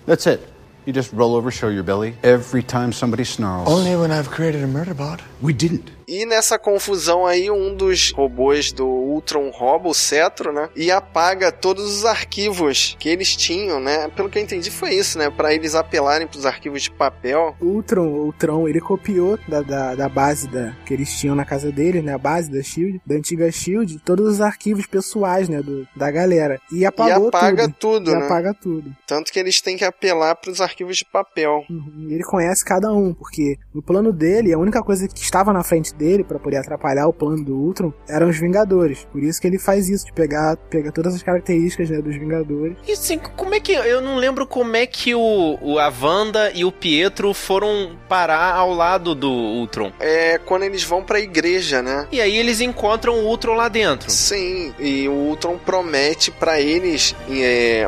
[0.06, 0.40] That's it.
[0.88, 3.68] You just roll over, show your belly every time somebody snarls.
[3.68, 5.22] Only when I've created a murder bot.
[5.42, 5.92] We didn't.
[6.08, 10.70] E nessa confusão aí, um dos robôs do Ultron rouba o cetro, né?
[10.74, 14.08] E apaga todos os arquivos que eles tinham, né?
[14.16, 15.30] Pelo que eu entendi foi isso, né?
[15.30, 17.54] Pra eles apelarem pros arquivos de papel.
[17.60, 21.44] O Ultron, o Ultron, ele copiou da, da, da base da, que eles tinham na
[21.44, 22.14] casa dele, né?
[22.14, 25.62] A base da SHIELD, da antiga SHIELD, todos os arquivos pessoais, né?
[25.62, 26.58] Do, da galera.
[26.72, 27.76] E apagou e apaga tudo.
[27.80, 28.26] tudo e né?
[28.26, 28.96] apaga tudo.
[29.06, 31.66] Tanto que eles têm que apelar pros arquivos de papel.
[31.70, 32.08] Uhum.
[32.08, 35.64] E ele conhece cada um, porque no plano dele, a única coisa que estava na
[35.64, 39.08] frente dele para poder atrapalhar o plano do Ultron eram os Vingadores.
[39.12, 42.78] Por isso que ele faz isso, de pegar, pegar todas as características né, dos Vingadores.
[42.88, 43.72] E assim, como é que.
[43.72, 48.54] Eu não lembro como é que o, o, a Wanda e o Pietro foram parar
[48.56, 49.92] ao lado do Ultron.
[50.00, 52.08] É quando eles vão pra igreja, né?
[52.12, 54.10] E aí eles encontram o Ultron lá dentro.
[54.10, 57.16] Sim, e o Ultron promete para eles.
[57.30, 57.88] É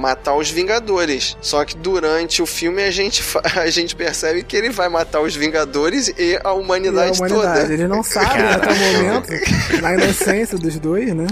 [0.00, 1.36] matar os Vingadores.
[1.40, 3.22] Só que durante o filme a gente,
[3.56, 7.60] a gente percebe que ele vai matar os Vingadores e a humanidade, e a humanidade.
[7.60, 7.72] toda.
[7.72, 9.30] Ele não sabe até o momento,
[9.80, 11.26] na inocência dos dois, né?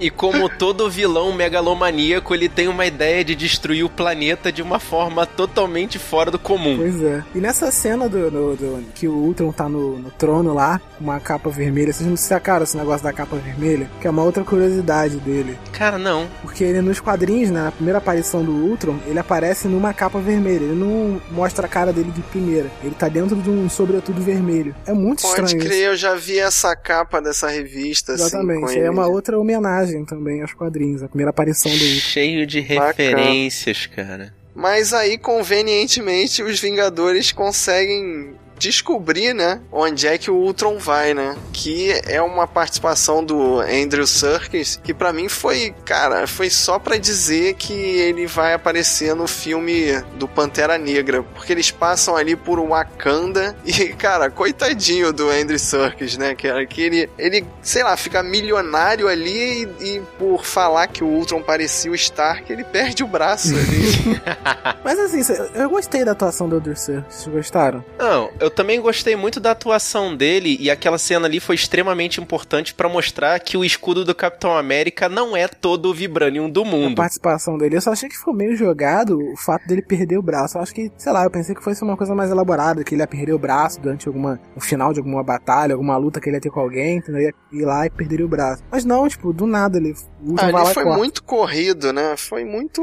[0.00, 4.78] E como todo vilão megalomaníaco, ele tem uma ideia de destruir o planeta de uma
[4.78, 6.76] forma totalmente fora do comum.
[6.76, 7.24] Pois é.
[7.34, 11.18] E nessa cena do, do, do que o Ultron tá no, no trono lá, uma
[11.18, 13.90] capa vermelha, vocês não se sacaram esse negócio da capa vermelha?
[14.00, 15.58] Que é uma outra curiosidade dele.
[15.72, 16.28] Cara, não.
[16.42, 20.64] Porque ele nos quadrinhos, né, na primeira aparição do Ultron, ele aparece numa capa vermelha.
[20.64, 22.70] Ele não mostra a cara dele de primeira.
[22.82, 24.74] Ele tá dentro de um sobretudo vermelho.
[24.86, 25.58] É muito Pode estranho.
[25.60, 25.84] crer, isso.
[25.84, 28.12] eu já vi essa capa dessa revista.
[28.12, 28.64] Exatamente.
[28.64, 31.02] Assim, é uma outra homenagem também aos quadrinhos.
[31.02, 32.00] A primeira aparição do Ultron.
[32.00, 34.34] Cheio de referências, cara.
[34.54, 41.36] Mas aí, convenientemente, os Vingadores conseguem descobrir, né, onde é que o Ultron vai, né?
[41.52, 46.96] Que é uma participação do Andrew Serkis, que para mim foi, cara, foi só para
[46.96, 52.60] dizer que ele vai aparecer no filme do Pantera Negra, porque eles passam ali por
[52.64, 58.22] Wakanda e, cara, coitadinho do Andrew Serkis, né, que, que ele, ele, sei lá, fica
[58.22, 63.08] milionário ali e, e por falar que o Ultron parecia o Stark, ele perde o
[63.08, 64.20] braço ali.
[64.84, 65.20] Mas assim,
[65.54, 67.84] eu gostei da atuação do Andrew Serkis, vocês gostaram?
[67.98, 72.74] Não, eu também gostei muito da atuação dele e aquela cena ali foi extremamente importante
[72.74, 76.92] para mostrar que o escudo do Capitão América não é todo o vibranium do mundo.
[76.92, 80.22] A participação dele, eu só achei que foi meio jogado o fato dele perder o
[80.22, 80.56] braço.
[80.56, 83.02] Eu acho que, sei lá, eu pensei que fosse uma coisa mais elaborada, que ele
[83.02, 86.36] ia perder o braço durante alguma, no final de alguma batalha, alguma luta que ele
[86.36, 87.22] ia ter com alguém, entendeu?
[87.22, 88.62] Ia ir lá e perderia o braço.
[88.70, 89.94] Mas não, tipo, do nada ele.
[90.24, 92.16] O ah, ele foi muito corrido, né?
[92.16, 92.82] Foi muito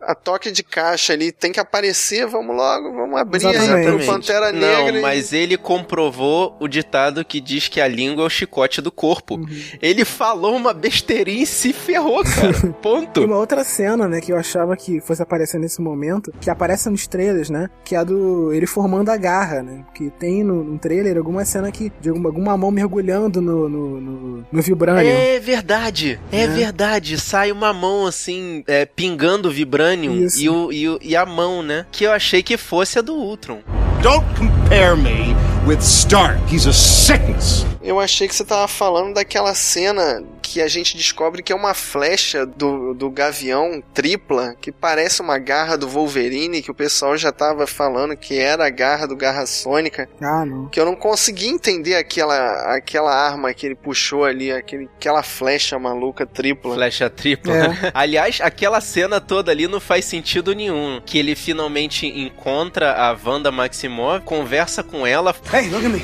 [0.00, 3.96] a toque de caixa ali, tem que aparecer, vamos logo, vamos abrir Exatamente.
[3.96, 4.92] pro Pantera Negra.
[4.92, 8.90] Não, mas ele comprovou o ditado que diz que a língua é o chicote do
[8.92, 9.36] corpo.
[9.36, 9.46] Uhum.
[9.80, 12.50] Ele falou uma besteirinha e se ferrou, cara.
[12.66, 13.24] E Ponto.
[13.24, 17.06] uma outra cena, né, que eu achava que fosse aparecer nesse momento, que aparece nos
[17.06, 20.78] trailers, né, que é a do ele formando a garra, né, que tem no, no
[20.78, 25.10] trailer alguma cena que, de alguma, alguma mão mergulhando no, no, no, no Vibranium.
[25.10, 26.46] É verdade, é, É.
[26.46, 27.18] verdade.
[27.18, 30.40] Sai uma mão assim, é, pingando Vibranium Isso.
[30.40, 31.86] e, o, e, o- e a mão, né?
[31.90, 33.60] Que eu achei que fosse a do Ultron.
[34.02, 35.34] Don't compare me
[35.66, 36.38] with Stark.
[36.48, 37.66] He's a sickness.
[37.82, 41.74] Eu achei que você tava falando daquela cena que a gente descobre que é uma
[41.74, 47.30] flecha do, do gavião tripla, que parece uma garra do Wolverine, que o pessoal já
[47.30, 50.66] tava falando que era a garra do Garra Sônica, Ah, não.
[50.68, 55.78] que eu não consegui entender aquela, aquela arma que ele puxou ali, aquele, aquela flecha
[55.78, 56.74] maluca tripla.
[56.74, 57.54] Flecha tripla.
[57.56, 57.90] É.
[57.94, 61.00] Aliás, aquela cena toda ali não faz sentido nenhum.
[61.06, 65.32] Que ele finalmente encontra a Wanda Maximoff, conversa com ela.
[65.52, 66.02] Hey, look at me.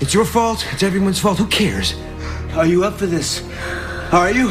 [0.00, 0.64] It's your fault.
[0.72, 1.40] It's everyone's fault.
[1.42, 1.96] Who cares?
[2.56, 3.42] Are you up for this?
[4.12, 4.46] Are you?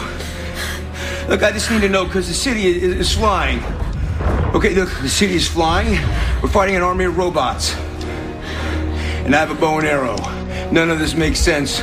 [1.30, 3.64] Look, I just need to know because the city is, is flying.
[4.54, 5.94] Okay, look, the city is flying.
[6.42, 7.76] We're fighting an army of robots.
[9.24, 10.18] And I have a bow and arrow.
[10.70, 11.82] None of this makes sense.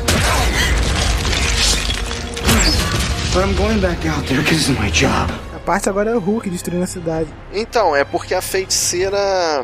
[3.33, 5.31] But I'm going back out there because is my job.
[5.65, 7.29] Parte agora é o Hulk destruindo a cidade.
[7.53, 9.19] Então, é porque a feiticeira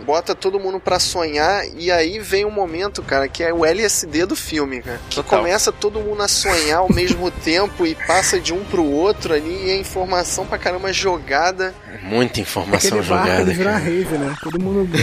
[0.04, 4.26] bota todo mundo pra sonhar e aí vem um momento, cara, que é o LSD
[4.26, 5.00] do filme, cara.
[5.08, 5.38] Que Total.
[5.40, 9.66] começa todo mundo a sonhar ao mesmo tempo e passa de um pro outro ali
[9.66, 11.74] e é informação pra caramba jogada.
[12.02, 13.52] Muita informação Aquele barco jogada.
[13.52, 13.84] vira cara.
[13.84, 14.34] rave, né?
[14.42, 14.98] Todo mundo.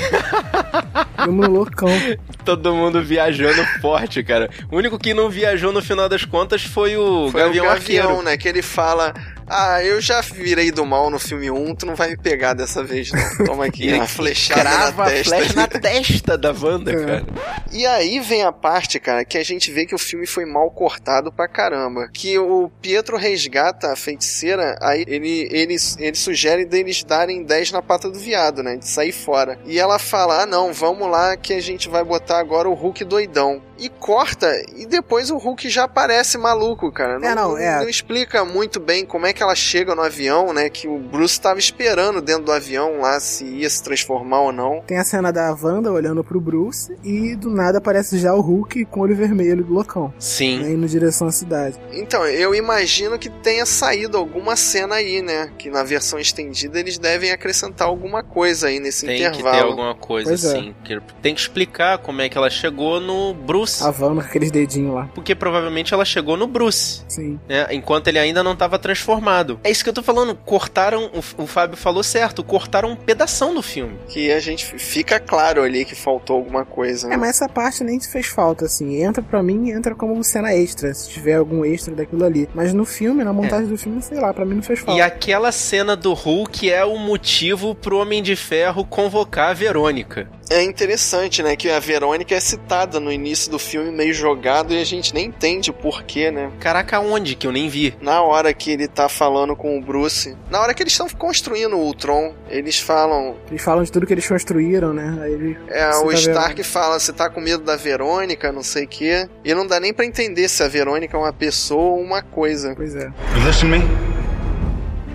[1.23, 1.89] Filme loucão.
[2.45, 4.49] Todo mundo viajando forte, cara.
[4.71, 8.03] O único que não viajou no final das contas foi o Foi Gavião o Gavião,
[8.09, 8.21] Arqueiro.
[8.23, 8.37] né?
[8.37, 9.13] Que ele fala:
[9.55, 12.83] Ah, eu já virei do mal no filme 1, tu não vai me pegar dessa
[12.83, 13.45] vez, não.
[13.45, 15.35] Toma aqui, uma flechada crava na testa.
[15.35, 17.05] flecha na testa da Wanda, É.
[17.05, 17.25] cara.
[17.71, 20.69] E aí vem a parte, cara, que a gente vê que o filme foi mal
[20.71, 22.09] cortado pra caramba.
[22.13, 27.81] Que o Pietro resgata a feiticeira, aí ele, ele, ele sugere deles darem 10 na
[27.81, 28.75] pata do viado, né?
[28.77, 29.59] De sair fora.
[29.65, 33.03] E ela fala: ah, não, vamos lá que a gente vai botar agora o Hulk
[33.05, 33.61] doidão.
[33.77, 37.15] E corta, e depois o Hulk já aparece maluco, cara.
[37.25, 37.79] É, não, é.
[37.79, 40.69] não explica muito bem como é que ela chega no avião, né?
[40.69, 44.81] Que o Bruce tava esperando dentro do avião lá se ia se transformar ou não.
[44.85, 48.85] Tem a cena da Wanda olhando pro Bruce e do nada aparece já o Hulk
[48.85, 50.13] com o olho vermelho do loucão.
[50.19, 50.59] Sim.
[50.59, 51.79] Né, indo em direção à cidade.
[51.91, 55.51] Então, eu imagino que tenha saído alguma cena aí, né?
[55.57, 59.57] Que na versão estendida eles devem acrescentar alguma coisa aí nesse Tem que intervalo.
[59.57, 60.47] ter alguma coisa Pois é.
[60.57, 60.75] assim.
[60.83, 63.62] que Tem que explicar como é que ela chegou no Bruce.
[63.81, 65.09] A Wanda com aqueles dedinhos lá.
[65.13, 67.03] Porque provavelmente ela chegou no Bruce.
[67.07, 67.39] Sim.
[67.47, 69.59] né, enquanto ele ainda não estava transformado.
[69.63, 70.35] É isso que eu tô falando.
[70.35, 73.97] Cortaram, o, o Fábio falou certo, cortaram um pedação do filme.
[74.07, 77.07] Que a gente fica claro ali que faltou alguma coisa.
[77.07, 77.15] Né?
[77.15, 79.01] É, mas essa parte nem fez falta, assim.
[79.01, 82.49] Entra pra mim, entra como cena extra, se tiver algum extra daquilo ali.
[82.53, 84.99] Mas no filme, na montagem do filme, sei lá, pra mim não fez falta.
[84.99, 90.27] E aquela cena do Hulk é o motivo pro Homem de Ferro convocar a Verônica.
[90.49, 91.55] É interessante, né?
[91.55, 95.27] Que a Verônica é citada no início do filme meio jogado e a gente nem
[95.27, 96.51] entende o porquê, né?
[96.59, 97.95] Caraca, onde que eu nem vi?
[98.01, 101.75] Na hora que ele tá falando com o Bruce, na hora que eles estão construindo
[101.75, 103.35] o Ultron, eles falam.
[103.49, 105.17] Eles falam de tudo que eles construíram, né?
[105.21, 105.57] Aí ele.
[105.67, 106.65] É, Você o tá Stark vendo?
[106.65, 109.29] fala, você tá com medo da Verônica, não sei o quê.
[109.45, 112.73] E não dá nem pra entender se a Verônica é uma pessoa ou uma coisa.
[112.75, 113.05] Pois é.
[113.35, 113.83] You listen to me?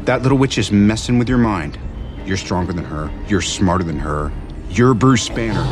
[0.05, 1.79] That little witch is messing with your mind.
[2.25, 3.11] You're stronger than her.
[3.29, 4.31] You're smarter than her.
[4.71, 5.65] You're Bruce Banner.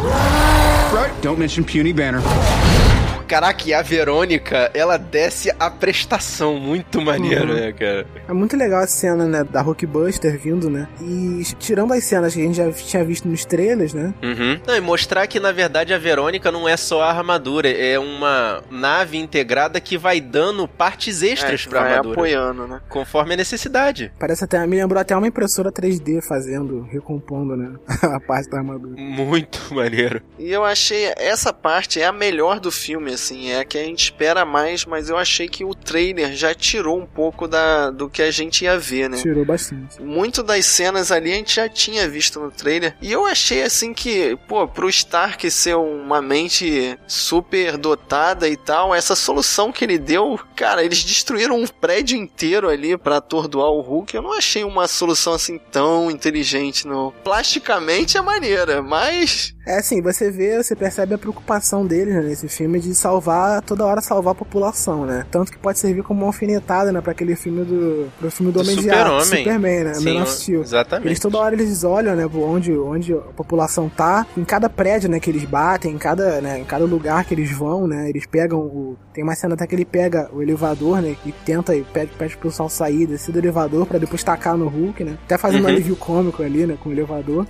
[0.93, 1.13] Right?
[1.23, 2.86] Don't mention puny Banner.
[3.27, 6.57] Caraca, e a Verônica, ela desce a prestação.
[6.59, 7.55] Muito maneiro, Uhum.
[7.61, 8.07] né, cara?
[8.29, 10.89] É muito legal a cena, né, da Hulkbuster vindo, né?
[11.01, 14.15] E tirando as cenas que a gente já tinha visto nos trailers, né?
[14.23, 14.61] Uhum.
[14.67, 18.63] Não, e mostrar que na verdade a Verônica não é só a armadura, é uma
[18.71, 22.15] nave integrada que vai dando partes extras É, pra vai armadura.
[22.15, 22.81] apoiando, né?
[22.89, 24.13] Conforme a necessidade.
[24.19, 27.75] Parece até, me lembrou até uma impressora 3D fazendo, recompondo, né?
[28.03, 28.95] a parte da armadura.
[28.97, 30.23] Muito maneiro.
[30.39, 33.85] E eu achei essa parte é a melhor do filme, assim, é a que a
[33.85, 38.09] gente espera mais, mas eu achei que o trailer já tirou um pouco da, do
[38.09, 39.19] que a gente ia ver, né?
[39.19, 40.01] Tirou bastante.
[40.01, 42.97] Muito das cenas ali a gente já tinha visto no trailer.
[43.03, 48.95] E eu achei assim que, pô, pro Stark ser uma mente super dotada e tal,
[48.95, 53.81] essa solução que ele deu, cara, eles destruíram um prédio inteiro ali pra atordoar o
[53.81, 54.15] Hulk.
[54.15, 57.13] Eu não achei uma solução assim tão inteligente, não.
[57.25, 59.56] Plasticamente é maneira, mas.
[59.67, 63.85] É assim, você vê, você percebe a preocupação deles né, nesse filme de salvar, toda
[63.85, 65.27] hora salvar a população, né?
[65.31, 68.07] Tanto que pode servir como uma alfinetada, né, pra aquele filme do.
[68.19, 69.37] pro filme do, Do Homem de Aço.
[69.37, 69.95] Superman, né?
[69.95, 70.61] Sim, Man of Steel.
[70.63, 71.09] exatamente.
[71.09, 75.19] Eles toda hora eles olham, né, onde, onde a população tá, em cada prédio, né,
[75.19, 78.61] que eles batem, em cada, né, em cada lugar que eles vão, né, eles pegam
[78.61, 78.97] o...
[79.13, 82.37] Tem uma cena até que ele pega o elevador, né, e tenta, e pede, pede
[82.37, 85.67] pro pessoal sair, descer do elevador pra depois tacar no Hulk, né, até fazendo um
[85.67, 85.73] Uhum.
[85.75, 87.47] alívio cômico ali, né, com o elevador.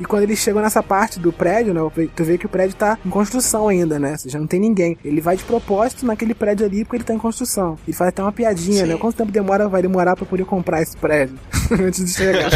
[0.00, 1.80] E quando eles chegam nessa parte do prédio, né?
[2.14, 4.12] Tu vê que o prédio tá em construção ainda, né?
[4.12, 4.96] Ou seja, não tem ninguém.
[5.04, 7.78] Ele vai de propósito naquele prédio ali porque ele tá em construção.
[7.86, 8.92] Ele faz até uma piadinha, Sim.
[8.92, 8.96] né?
[8.96, 11.38] Quanto tempo demora, vai demorar pra poder comprar esse prédio?
[11.70, 12.50] Antes de chegar.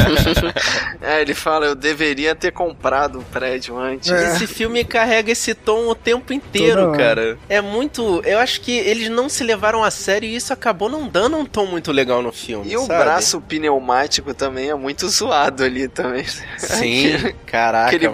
[1.01, 4.11] é, ele fala, eu deveria ter comprado o prédio antes.
[4.11, 4.33] É.
[4.33, 6.99] Esse filme carrega esse tom o tempo inteiro, Toda hora.
[6.99, 7.39] cara.
[7.49, 8.23] É muito.
[8.25, 11.45] Eu acho que eles não se levaram a sério e isso acabou não dando um
[11.45, 12.71] tom muito legal no filme.
[12.71, 13.05] E o sabe?
[13.05, 16.25] braço pneumático também é muito zoado ali também.
[16.57, 17.91] Sim, caraca.
[17.91, 18.09] que ele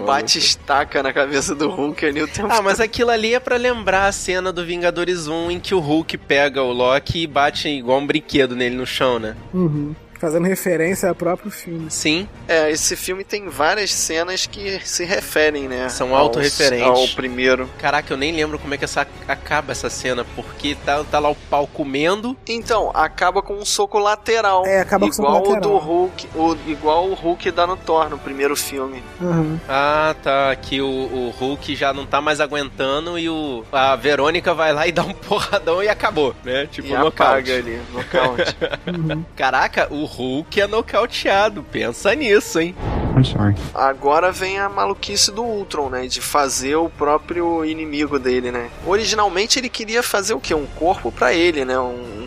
[1.03, 4.11] na cabeça do Hulk ali o tempo Ah, mas aquilo ali é pra lembrar a
[4.11, 8.07] cena do Vingadores 1 em que o Hulk pega o Loki e bate igual um
[8.07, 9.35] brinquedo nele no chão, né?
[9.53, 9.95] uhum.
[10.19, 11.89] Fazendo referência ao próprio filme.
[11.89, 12.27] Sim.
[12.47, 15.87] É, esse filme tem várias cenas que se referem, né?
[15.89, 16.85] São autorreferentes.
[16.85, 17.69] Ao primeiro.
[17.79, 21.29] Caraca, eu nem lembro como é que essa acaba essa cena, porque tá, tá lá
[21.29, 22.35] o pau comendo.
[22.47, 24.65] Então, acaba com um soco lateral.
[24.65, 25.77] É, acaba com igual soco o do lateral.
[25.77, 29.01] Hulk, o, igual o Hulk dá no Thor no primeiro filme.
[29.21, 29.57] Uhum.
[29.67, 30.55] Ah, tá.
[30.55, 34.87] Que o, o Hulk já não tá mais aguentando e o a Verônica vai lá
[34.87, 36.67] e dá um porradão e acabou, né?
[36.67, 37.21] Tipo, e nocaute.
[37.21, 38.57] apaga ali, nocaute.
[38.87, 39.25] Uhum.
[39.35, 41.63] Caraca, o Hulk é nocauteado.
[41.63, 42.75] Pensa nisso, hein?
[43.15, 43.55] I'm sorry.
[43.73, 46.07] Agora vem a maluquice do Ultron, né?
[46.07, 48.69] De fazer o próprio inimigo dele, né?
[48.85, 50.53] Originalmente ele queria fazer o quê?
[50.53, 51.79] Um corpo pra ele, né?
[51.79, 52.18] Um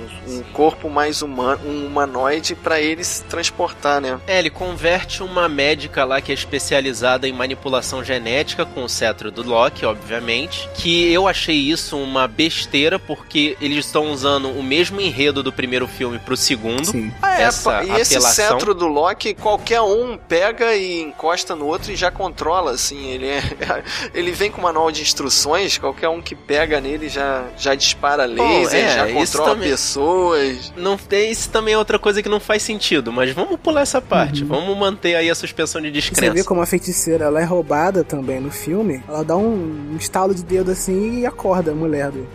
[0.52, 4.20] corpo mais humano, um humanoide para ele se transportar, né?
[4.26, 9.30] É, ele converte uma médica lá que é especializada em manipulação genética com o cetro
[9.30, 10.68] do Loki, obviamente.
[10.74, 15.86] Que eu achei isso uma besteira, porque eles estão usando o mesmo enredo do primeiro
[15.86, 16.84] filme pro segundo.
[16.86, 17.12] Sim.
[17.22, 18.58] Ah, é, essa e esse apelação.
[18.58, 23.06] cetro do Loki, qualquer um pega e encosta no outro e já controla, assim.
[23.08, 23.42] Ele, é,
[24.14, 28.84] ele vem com manual de instruções, qualquer um que pega nele já, já dispara laser,
[28.84, 29.68] é, já controla também-
[30.42, 30.72] pessoas.
[30.76, 30.98] Não,
[31.30, 34.44] isso também é outra coisa que não faz sentido, mas vamos pular essa parte.
[34.44, 36.44] Vamos manter aí a suspensão de Você vê descrença.
[36.48, 39.02] como a feiticeira ela é roubada também no filme.
[39.08, 42.26] Ela dá um, um estalo de dedo assim e acorda a mulher do,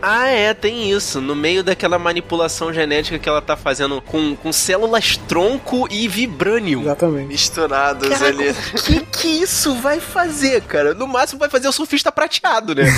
[0.00, 1.20] Ah, é, tem isso.
[1.20, 6.82] No meio daquela manipulação genética que ela tá fazendo com, com células tronco e vibranium.
[6.82, 7.28] Exatamente.
[7.28, 8.50] Misturados Caraca, ali.
[8.50, 10.94] o que que isso vai fazer, cara?
[10.94, 12.84] No máximo vai fazer o surfista prateado, né?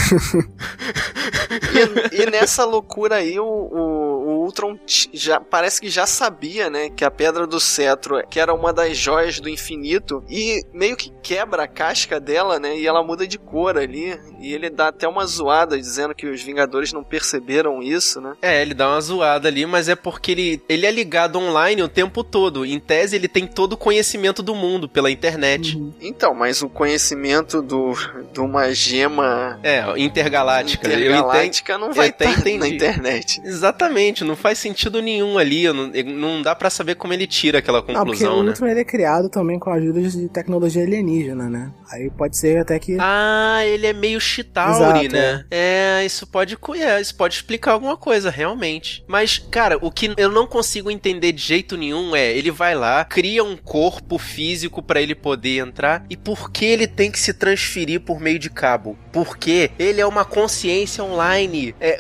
[1.51, 4.79] E, e nessa loucura aí, o, o, o Ultron
[5.13, 8.97] já parece que já sabia, né, que a pedra do cetro, que era uma das
[8.97, 13.39] joias do infinito, e meio que quebra a casca dela, né, e ela muda de
[13.39, 18.21] cor ali, e ele dá até uma zoada dizendo que os Vingadores não perceberam isso,
[18.23, 18.33] né?
[18.41, 21.89] É, ele dá uma zoada ali, mas é porque ele, ele é ligado online o
[21.89, 22.65] tempo todo.
[22.65, 25.79] Em tese, ele tem todo o conhecimento do mundo pela internet.
[26.01, 27.93] Então, mas o conhecimento do,
[28.33, 30.89] de uma gema É, intergaláctica.
[30.89, 33.41] intergaláctica eu não vai até estar na internet.
[33.45, 35.71] Exatamente, não faz sentido nenhum ali.
[35.71, 38.51] Não, não dá pra saber como ele tira aquela Não, porque conclusão, o né?
[38.51, 41.71] Ultron ele é criado também com a ajuda de tecnologia alienígena, né?
[41.91, 42.97] Aí pode ser até que.
[42.99, 45.45] Ah, ele é meio Chitauri, Exato, né?
[45.51, 46.05] É.
[46.05, 49.05] isso pode, cu- é, isso pode explicar alguma coisa, realmente.
[49.07, 53.05] Mas, cara, o que eu não consigo entender de jeito nenhum é, ele vai lá,
[53.05, 57.33] cria um corpo físico pra ele poder entrar, e por que ele tem que se
[57.33, 58.97] transferir por meio de cabo?
[59.13, 61.99] Porque ele é uma consciência online, é,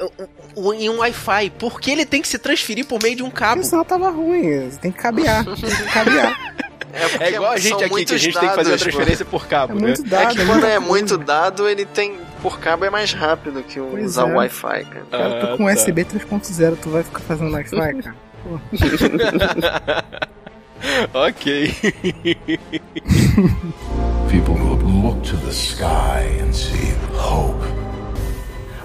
[0.55, 1.51] o- o- em um Wi-Fi.
[1.59, 3.57] Por que ele tem que se transferir por meio de um cabo?
[3.57, 4.68] Porque senão tava ruim.
[4.80, 5.45] Tem que cabear.
[5.45, 6.55] Tem que cabear.
[7.11, 8.91] porque É igual a gente aqui, que a gente tem que fazer a dados, pô.
[8.91, 9.80] transferência por cabo, É né?
[9.89, 10.34] muito É dado.
[10.34, 12.18] que é quando é muito dado, ele tem.
[12.43, 14.32] Por cabo é mais rápido que o- Pois usar é.
[14.32, 15.07] o Wi-Fi, cara.
[15.11, 15.72] Cara, eu tô Ah, com tá.
[15.72, 18.14] USB 3.0, tu vai ficar fazendo Wi-Fi, cara?
[21.14, 21.74] ok.
[24.30, 27.78] People will look to the sky and see hope.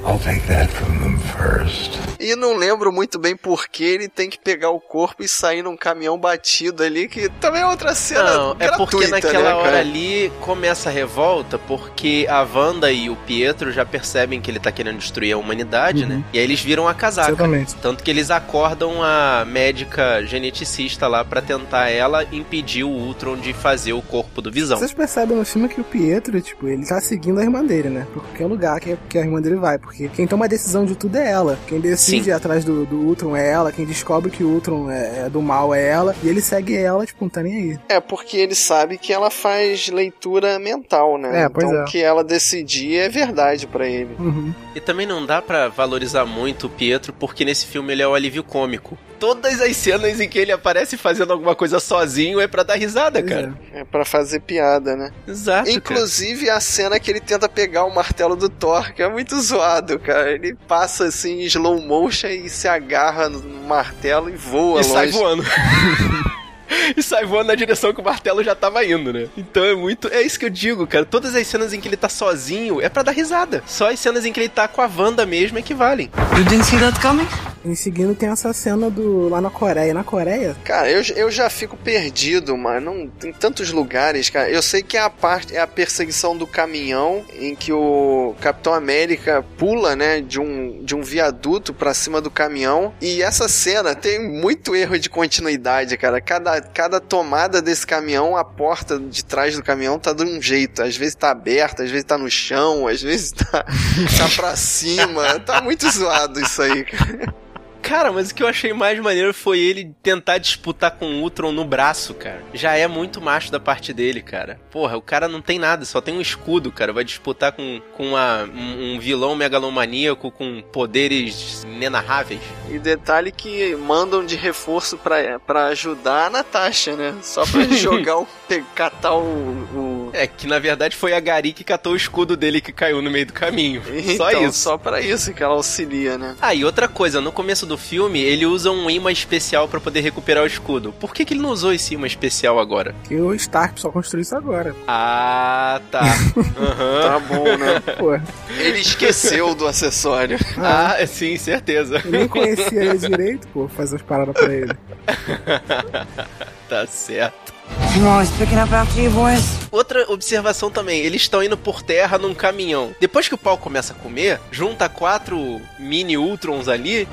[0.05, 1.97] I'll take that from them first.
[2.19, 5.61] E não lembro muito bem por que ele tem que pegar o corpo e sair
[5.61, 9.53] num caminhão batido ali, que também é outra cena Não, é porque gratuita, naquela né,
[9.55, 14.59] hora ali começa a revolta, porque a Wanda e o Pietro já percebem que ele
[14.59, 16.23] tá querendo destruir a humanidade, né?
[16.31, 17.31] E aí eles viram a casaca.
[17.31, 17.75] Exatamente.
[17.75, 23.53] Tanto que eles acordam a médica geneticista lá pra tentar ela impedir o Ultron de
[23.53, 24.77] fazer o corpo do Visão.
[24.79, 28.07] Vocês percebem no filme que o Pietro, tipo, ele tá seguindo a irmã dele, né?
[28.13, 29.77] Pra qualquer lugar que, que a irmã dele vai.
[29.77, 31.57] Porque quem toma a decisão de tudo é ela.
[31.67, 32.31] Quem decide Sim.
[32.31, 33.71] atrás do, do Ultron é ela.
[33.71, 36.15] Quem descobre que o Ultron é, é do mal é ela.
[36.23, 37.79] E ele segue ela, tipo, não tá nem aí.
[37.89, 41.43] É, porque ele sabe que ela faz leitura mental, né?
[41.43, 41.83] É, pois então é.
[41.83, 44.15] o que ela decidir é verdade pra ele.
[44.19, 44.53] Uhum.
[44.75, 48.15] E também não dá pra valorizar muito o Pietro, porque nesse filme ele é o
[48.15, 48.97] alívio cômico.
[49.19, 53.21] Todas as cenas em que ele aparece fazendo alguma coisa sozinho é pra dar risada,
[53.21, 53.53] Pois cara.
[53.73, 55.11] É pra fazer piada, né?
[55.25, 55.65] Exato.
[55.65, 55.71] cara.
[55.77, 59.82] Inclusive a cena que ele tenta pegar o martelo do Thor, que é muito zoado,
[59.99, 60.31] cara.
[60.31, 64.89] Ele passa assim em slow motion e se agarra no martelo e voa E longe.
[64.93, 65.43] sai voando.
[66.95, 69.27] e sai voando na direção que o martelo já tava indo, né?
[69.37, 70.07] Então é muito.
[70.07, 71.05] É isso que eu digo, cara.
[71.05, 73.63] Todas as cenas em que ele tá sozinho é pra dar risada.
[73.65, 76.09] Só as cenas em que ele tá com a Wanda mesmo é que valem.
[76.37, 77.27] You didn't see that coming?
[77.65, 79.93] Em seguida tem essa cena do lá na Coreia.
[79.93, 82.93] Na Coreia, Cara, eu, eu já fico perdido, mano.
[82.93, 84.49] Não, tem tantos lugares, cara.
[84.49, 88.73] Eu sei que é a parte, é a perseguição do caminhão em que o Capitão
[88.73, 92.93] América pula, né, de um, de um viaduto pra cima do caminhão.
[93.01, 96.19] E essa cena tem muito erro de continuidade, cara.
[96.19, 100.81] Cada, cada tomada desse caminhão, a porta de trás do caminhão tá de um jeito.
[100.81, 103.63] Às vezes tá aberta, às vezes tá no chão, às vezes tá,
[104.17, 105.39] tá pra cima.
[105.39, 107.42] Tá muito zoado isso aí, cara.
[107.83, 111.51] Cara, mas o que eu achei mais maneiro foi ele tentar disputar com o Ultron
[111.51, 112.41] no braço, cara.
[112.53, 114.57] Já é muito macho da parte dele, cara.
[114.71, 116.93] Porra, o cara não tem nada, só tem um escudo, cara.
[116.93, 122.39] Vai disputar com, com uma- um, um vilão megalomaníaco com poderes inenarráveis.
[122.69, 127.13] E detalhe que mandam de reforço pra, pra ajudar a Natasha, né?
[127.21, 128.27] Só pra jogar o.
[128.73, 132.61] catar o, o, É que na verdade foi a Gari que catou o escudo dele
[132.61, 133.81] que caiu no meio do caminho.
[134.17, 134.59] só Então, isso.
[134.59, 136.35] Só pra isso que ela auxilia, né?
[136.41, 140.01] Ah, e outra coisa, no começo do filme ele usa um imã especial pra poder
[140.01, 140.93] recuperar o escudo.
[140.93, 142.93] Por que, que ele não usou esse imã especial agora?
[143.05, 144.75] Que o Stark só construiu isso agora.
[144.87, 146.01] Ah, tá.
[146.57, 147.01] Aham.
[147.01, 147.79] Tá bom, né?
[147.97, 148.13] Pô,
[148.57, 150.37] Ele esqueceu do acessório.
[150.57, 152.01] Ah, sim, certeza.
[152.05, 154.73] eu nem conhecia ele direito, pô, fazer as paradas pra ele.
[156.69, 157.53] tá certo.
[157.95, 159.43] I'm always picking up after you, boys.
[159.71, 162.93] Outra observação também, eles estão indo por terra num caminhão.
[162.99, 167.07] Depois que o pau começa a comer, junta quatro mini Ultrons ali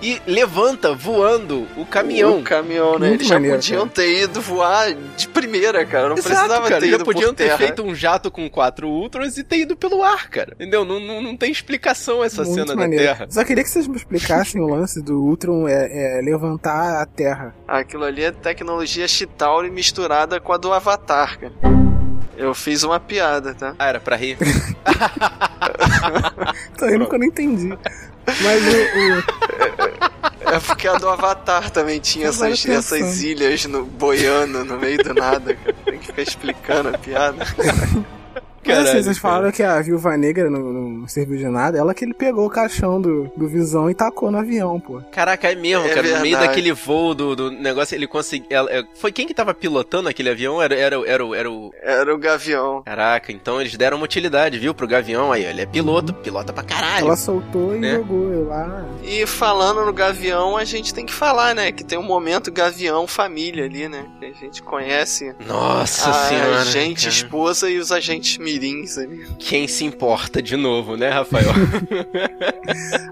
[0.00, 2.38] e levanta voando o caminhão.
[2.38, 3.08] O caminhão, né?
[3.08, 6.08] Muito Eles já maneiro, podiam ter ido voar de primeira, cara.
[6.08, 6.80] Não Exato, precisava cara.
[6.80, 7.58] ter Já ido podiam por ter terra.
[7.58, 10.52] feito um jato com quatro Ultrons e ter ido pelo ar, cara.
[10.54, 10.84] Entendeu?
[10.84, 13.04] Não, não, não tem explicação essa Muito cena maneiro.
[13.04, 13.26] da Terra.
[13.30, 17.54] Só queria que vocês me explicassem o lance do Ultron é, é levantar a Terra.
[17.66, 21.52] Aquilo ali é tecnologia Chitauri misturada com a do Avatar, cara.
[22.36, 23.74] Eu fiz uma piada, tá?
[23.76, 24.38] Ah, era pra rir.
[26.78, 27.76] Tô rindo que eu não entendi.
[28.26, 28.68] Mas o,
[30.52, 35.14] É porque a do Avatar também tinha essas, essas ilhas no, boiando no meio do
[35.14, 35.76] nada, cara.
[35.84, 37.46] Tem que ficar explicando a piada.
[38.68, 39.34] Mas assim, Caralho, vocês cara.
[39.34, 41.78] falaram que a viúva negra não, não serviu de nada.
[41.78, 45.00] Ela que ele pegou o caixão do, do Visão e tacou no avião, pô.
[45.12, 46.02] Caraca, é mesmo, É cara.
[46.02, 46.46] No meio verdade.
[46.48, 48.46] daquele voo do, do negócio, ele conseguiu.
[48.50, 50.60] ela- é, Foi quem que tava pilotando aquele avião?
[50.62, 51.72] Era, era, era, o- era o.
[51.82, 52.82] Era o Gavião.
[52.84, 55.44] Caraca, então eles deram uma utilidade, viu, pro Gavião aí.
[55.44, 57.06] Ele é piloto, pilota pra caralho.
[57.06, 57.94] Ela soltou e Né?
[57.96, 58.84] jogou lá.
[59.02, 61.72] E falando no Gavião, a gente tem que falar, né?
[61.72, 64.04] Que tem um momento Gavião família ali, né?
[64.20, 66.60] Que a gente conhece Nossa a senhora.
[66.60, 67.14] agente, cara.
[67.14, 69.24] esposa e os agentes mirins ali.
[69.38, 71.48] Quem se importa de novo, né, Rafael?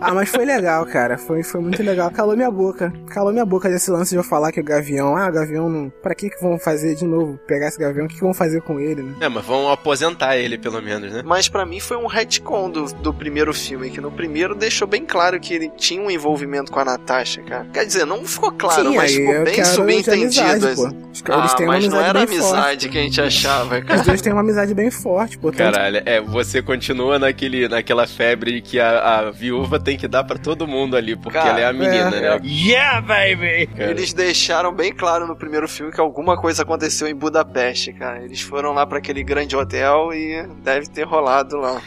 [0.01, 1.17] Ah, mas foi legal, cara.
[1.17, 2.11] Foi, foi muito legal.
[2.11, 2.93] Calou minha boca.
[3.09, 5.17] Calou minha boca desse lance de eu falar que o Gavião.
[5.17, 5.91] Ah, o Gavião não.
[6.03, 7.39] Pra que que vão fazer de novo?
[7.47, 8.05] Pegar esse Gavião?
[8.05, 9.15] O que que vão fazer com ele, né?
[9.21, 11.23] é, mas vão aposentar ele, pelo menos, né?
[11.25, 15.05] Mas pra mim foi um retcon do, do primeiro filme, que no primeiro deixou bem
[15.05, 17.67] claro que ele tinha um envolvimento com a Natasha, cara.
[17.73, 20.43] Quer dizer, não ficou claro, Sim, mas ficou eu bem subentendido.
[20.43, 20.97] amizade, assim.
[20.97, 22.89] eles Ah, têm uma mas não amizade era bem amizade forte.
[22.91, 24.01] que a gente achava, cara.
[24.01, 25.51] Os dois têm uma amizade bem forte, pô.
[25.51, 30.25] Tanto Caralho, é, você continua naquele, naquela febre que a, a viúva tem que dar
[30.25, 32.39] pra todo mundo ali, porque Cara, ela é a menina, é.
[32.39, 32.41] né?
[32.45, 33.67] Yeah, baby!
[33.67, 33.91] Cara.
[33.91, 38.23] Eles deixaram bem claro no primeiro filme que alguma coisa aconteceu em Budapeste, cara.
[38.23, 41.81] Eles foram lá pra aquele grande hotel e deve ter rolado lá.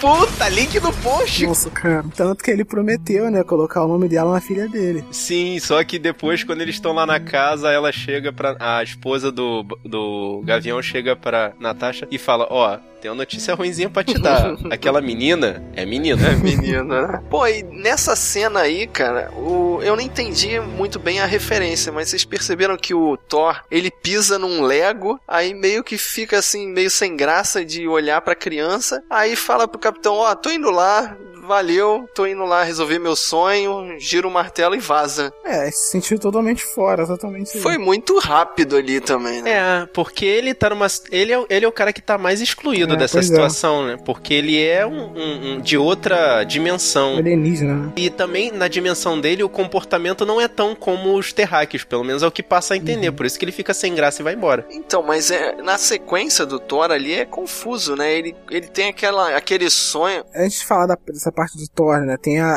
[0.00, 1.46] Puta, link no post!
[1.46, 2.04] Nossa, cara.
[2.14, 3.42] Tanto que ele prometeu, né?
[3.42, 5.04] Colocar o nome dela na filha dele.
[5.10, 8.56] Sim, só que depois, quando eles estão lá na casa, ela chega pra.
[8.58, 12.67] A esposa do, do Gavião chega pra Natasha e fala: Ó,
[13.00, 14.54] tem uma notícia ruimzinha pra te dar.
[14.70, 16.28] Aquela menina é menina.
[16.28, 17.22] É menina, né?
[17.30, 19.80] Pô, e nessa cena aí, cara, o...
[19.82, 24.38] eu não entendi muito bem a referência, mas vocês perceberam que o Thor, ele pisa
[24.38, 29.36] num Lego, aí meio que fica assim, meio sem graça de olhar pra criança, aí
[29.36, 31.16] fala pro capitão, ó, tô indo lá,
[31.48, 35.32] valeu, tô indo lá resolver meu sonho, gira o martelo e vaza.
[35.44, 37.58] É, se sentiu totalmente fora, totalmente.
[37.58, 39.50] Foi muito rápido ali também, né?
[39.50, 40.86] É, porque ele tá numa.
[41.10, 43.22] Ele é, o- ele é o cara que tá mais excluído É, dessa é.
[43.22, 43.96] situação, né?
[44.04, 47.16] Porque ele é um, um- um- de outra dimensão.
[47.16, 47.92] Alienígena, né?
[47.96, 52.22] E também, na dimensão dele, o comportamento não é tão como os terráqueos, pelo menos
[52.22, 52.82] é o que passa a Uhum.
[52.82, 53.10] entender.
[53.12, 54.66] Por isso que ele fica sem graça e vai embora.
[54.70, 58.12] Então, mas é, na sequência do Thor ali é confuso, né?
[58.12, 60.24] Ele, ele tem aquela, aquele sonho.
[60.34, 62.16] Antes de falar da- dessa parte do Thor, né?
[62.16, 62.48] Tem a,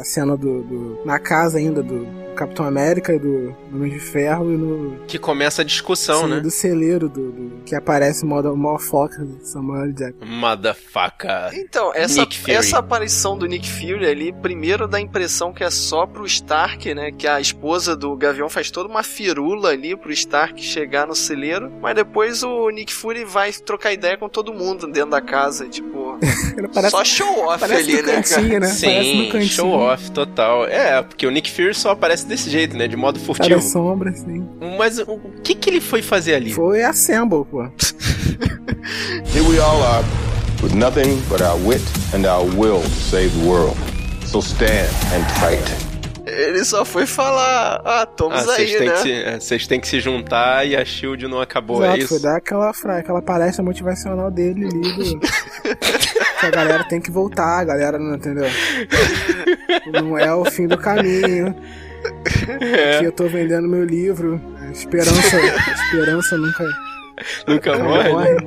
[0.00, 4.50] a cena do, do- Na casa ainda do Capitão América e do Homem de Ferro
[4.50, 4.96] e no.
[5.06, 6.40] Que começa a discussão, sim, né?
[6.40, 10.24] do celeiro do, do- que aparece o modo foca de Samuel Jackson.
[10.24, 11.50] Motherfucker.
[11.52, 12.52] Então, essa, Nick Fury.
[12.54, 16.94] essa aparição do Nick Fury ali, primeiro dá a impressão que é só pro Stark,
[16.94, 17.12] né?
[17.12, 21.70] Que a esposa do Gavião faz toda uma firula ali pro Stark chegar no celeiro.
[21.82, 25.68] Mas depois o Nick Fury vai trocar ideia com todo mundo dentro da casa.
[25.68, 26.18] Tipo,
[26.72, 28.42] parece, só show off ali, do né, cara?
[28.42, 28.66] cantinho, né?
[28.68, 29.50] Sim, do cantinho.
[29.50, 30.66] show off total.
[30.66, 32.88] É, porque o Nick Fury só aparece desse jeito, né?
[32.88, 33.56] De modo furtivo.
[33.56, 34.48] da sombra, assim.
[34.78, 36.52] Mas o o que que ele foi fazer ali?
[36.52, 37.62] Foi Assemble, pô.
[39.34, 40.04] Here we all are,
[40.62, 41.82] with nothing but our wit
[42.14, 43.76] and our will to save the world.
[44.26, 45.89] So stand and fight.
[46.48, 48.92] Ele só foi falar, ah, Ah, estamos vocês aí, têm, né?
[48.94, 51.98] que se- é, vocês têm que se juntar e a Shield não acabou, é Exato,
[52.00, 52.08] isso?
[52.08, 55.20] foi dar aquela, aquela palestra motivacional dele ali do...
[56.40, 58.46] que a galera tem que voltar, a galera não entendeu?
[59.92, 61.54] Não é o fim do caminho.
[62.60, 62.96] É.
[62.96, 64.40] Aqui eu tô vendendo meu livro.
[64.72, 65.36] Esperança,
[65.84, 66.64] esperança nunca,
[67.46, 68.30] Nunca nunca morre, morre.
[68.34, 68.40] né?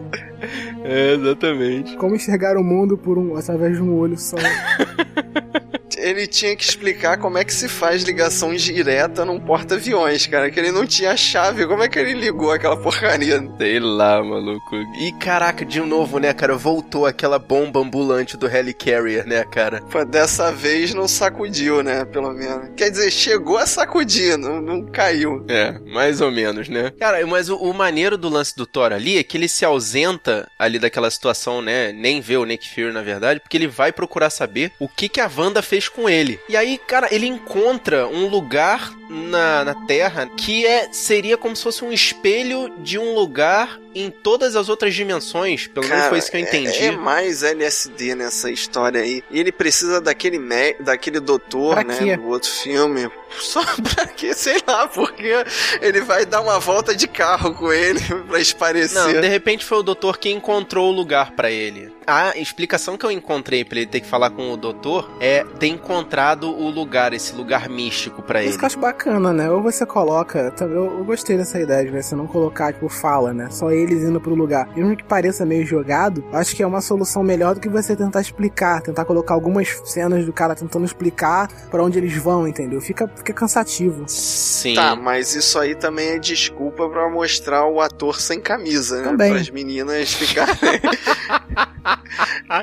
[0.84, 1.96] É, exatamente.
[1.98, 4.36] Como enxergar o mundo por um, através de um olho só.
[5.98, 10.50] ele tinha que explicar como é que se faz ligação direta num porta-aviões, cara.
[10.50, 11.66] Que ele não tinha chave.
[11.66, 13.44] Como é que ele ligou aquela porcaria?
[13.58, 14.76] Sei lá, maluco.
[15.00, 16.56] E caraca, de novo, né, cara?
[16.56, 19.82] Voltou aquela bomba ambulante do Helicarrier, né, cara?
[19.82, 22.06] Pô, dessa vez não sacudiu, né?
[22.06, 22.70] Pelo menos.
[22.76, 25.46] Quer dizer, chegou a sacudir, não, não caiu.
[25.48, 26.92] É, mais ou menos, né?
[27.00, 30.48] Cara, mas o, o maneiro do lance do Thor ali é que ele se ausenta
[30.58, 31.92] ali daquela situação, né?
[31.92, 35.22] Nem vê o Nick Fury, na verdade, porque ele vai procurar saber o que, que
[35.22, 36.40] a Wanda fez com ele.
[36.50, 41.64] E aí, cara, ele encontra um lugar na, na Terra que é seria como se
[41.64, 45.68] fosse um espelho de um lugar em todas as outras dimensões.
[45.68, 46.78] Pelo menos foi isso que eu entendi.
[46.78, 49.24] É, é, mais LSD nessa história aí.
[49.30, 51.98] E ele precisa daquele, me, daquele doutor, Pra né?
[51.98, 52.18] quê?
[52.18, 53.10] Do outro filme.
[53.40, 54.34] Só pra quê?
[54.34, 55.34] Sei lá, porque
[55.82, 59.14] ele vai dar uma volta de carro com ele pra esparecer.
[59.14, 61.92] Não, de repente foi o doutor que encontrou o lugar pra ele.
[62.06, 65.68] A explicação que eu encontrei pra ele ter que falar com o doutor é ter
[65.68, 68.50] encontrado o lugar, esse lugar místico pra ele.
[68.50, 69.50] Isso que eu acho bacana, né?
[69.50, 70.54] Ou você coloca.
[70.60, 70.68] Eu,
[71.00, 73.48] eu gostei dessa ideia de você não colocar, tipo, fala, né?
[73.50, 74.68] Só eles indo pro lugar.
[74.76, 78.22] Mesmo que pareça meio jogado, acho que é uma solução melhor do que você tentar
[78.22, 78.82] explicar.
[78.82, 82.80] Tentar colocar algumas cenas do cara tentando explicar pra onde eles vão, entendeu?
[82.82, 84.04] Fica, fica cansativo.
[84.08, 84.76] Sim.
[84.76, 89.10] Tá, mas isso aí também é desculpa pra mostrar o ator sem camisa, né?
[89.10, 89.32] Também.
[89.32, 90.54] Para as meninas ficarem.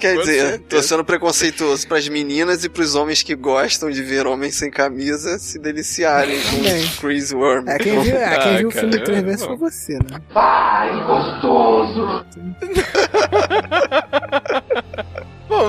[0.00, 0.62] Quer Com dizer, certeza.
[0.68, 5.38] tô sendo preconceituoso pras meninas e pros homens que gostam de ver homens sem camisa
[5.38, 7.68] se deliciarem com Chris Worm.
[7.68, 10.20] É, quem viu, é, quem Ah, viu o filme três vezes foi você, né?
[11.11, 12.22] Bom,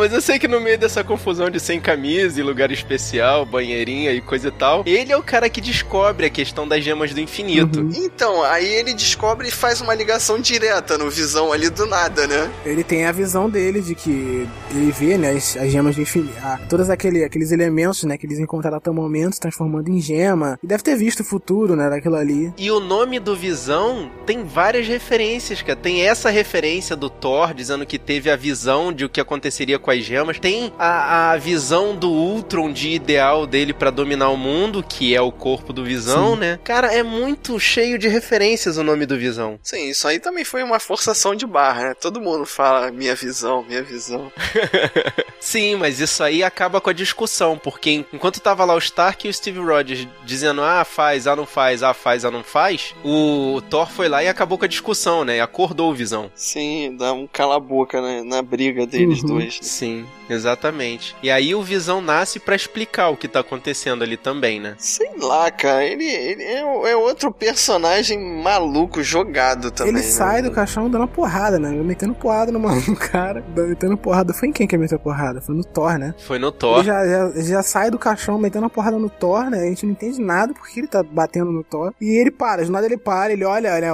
[0.02, 4.12] mas eu sei que no meio dessa confusão de sem camisa e lugar especial, banheirinha
[4.12, 7.20] e coisa e tal, ele é o cara que descobre a questão das gemas do
[7.20, 7.82] infinito.
[7.82, 7.92] Uhum.
[7.96, 12.50] Então, aí ele descobre e faz uma ligação direta no visão ali do nada, né?
[12.66, 16.34] Ele tem a visão dele de que ele vê, né, as, as gemas do infinito,
[16.42, 20.02] ah, todos aquele, aqueles elementos, né, que eles encontraram até o momento, se transformando em
[20.02, 20.58] gema.
[20.64, 22.52] E deve ter visto o futuro, né, daquilo ali.
[22.58, 25.76] E o nome do Visão tem várias referências, cara.
[25.76, 29.91] Tem essa referência do Thor, dizendo que teve a visão de o que aconteceria com
[29.92, 30.40] as gemas.
[30.40, 35.22] Tem a, a visão do Ultron de ideal dele pra dominar o mundo, que é
[35.22, 36.60] o corpo do Visão, né?
[36.64, 39.60] Cara, é muito cheio de referências o nome do Visão.
[39.64, 41.94] Sim, isso aí também foi uma forçação de barra, né?
[42.00, 44.32] Todo mundo fala minha visão, minha visão.
[45.40, 49.30] Sim, mas isso aí acaba com a discussão, porque enquanto tava lá o Stark e
[49.30, 53.62] o Steve Rogers dizendo, ah, faz, ah, não faz, ah, faz, ah, não faz, o
[53.70, 55.38] Thor foi lá e acabou com a discussão, né?
[55.38, 56.32] E acordou o Visão.
[56.36, 58.22] Sim, dá um cala-boca né?
[58.24, 59.28] na briga deles Uhum.
[59.38, 59.60] dois.
[59.82, 61.16] Sim, exatamente.
[61.24, 64.76] E aí o Visão nasce pra explicar o que tá acontecendo ali também, né?
[64.78, 69.94] Sei lá, cara, ele, ele é, é outro personagem maluco, jogado também.
[69.94, 70.08] ele né?
[70.08, 71.72] sai do caixão dando porrada, né?
[71.72, 73.44] Metendo porrada no maluco, cara.
[73.56, 74.36] Metendo porrada.
[74.36, 75.42] Foi em quem que ele meteu porrada?
[75.42, 76.14] Foi no Thor, né?
[76.20, 76.78] Foi no Thor.
[76.78, 79.62] Ele já, já, já sai do caixão metendo a porrada no Thor, né?
[79.62, 81.92] A gente não entende nada porque ele tá batendo no Thor.
[82.00, 83.88] E ele para, de nada ele para, ele olha, né?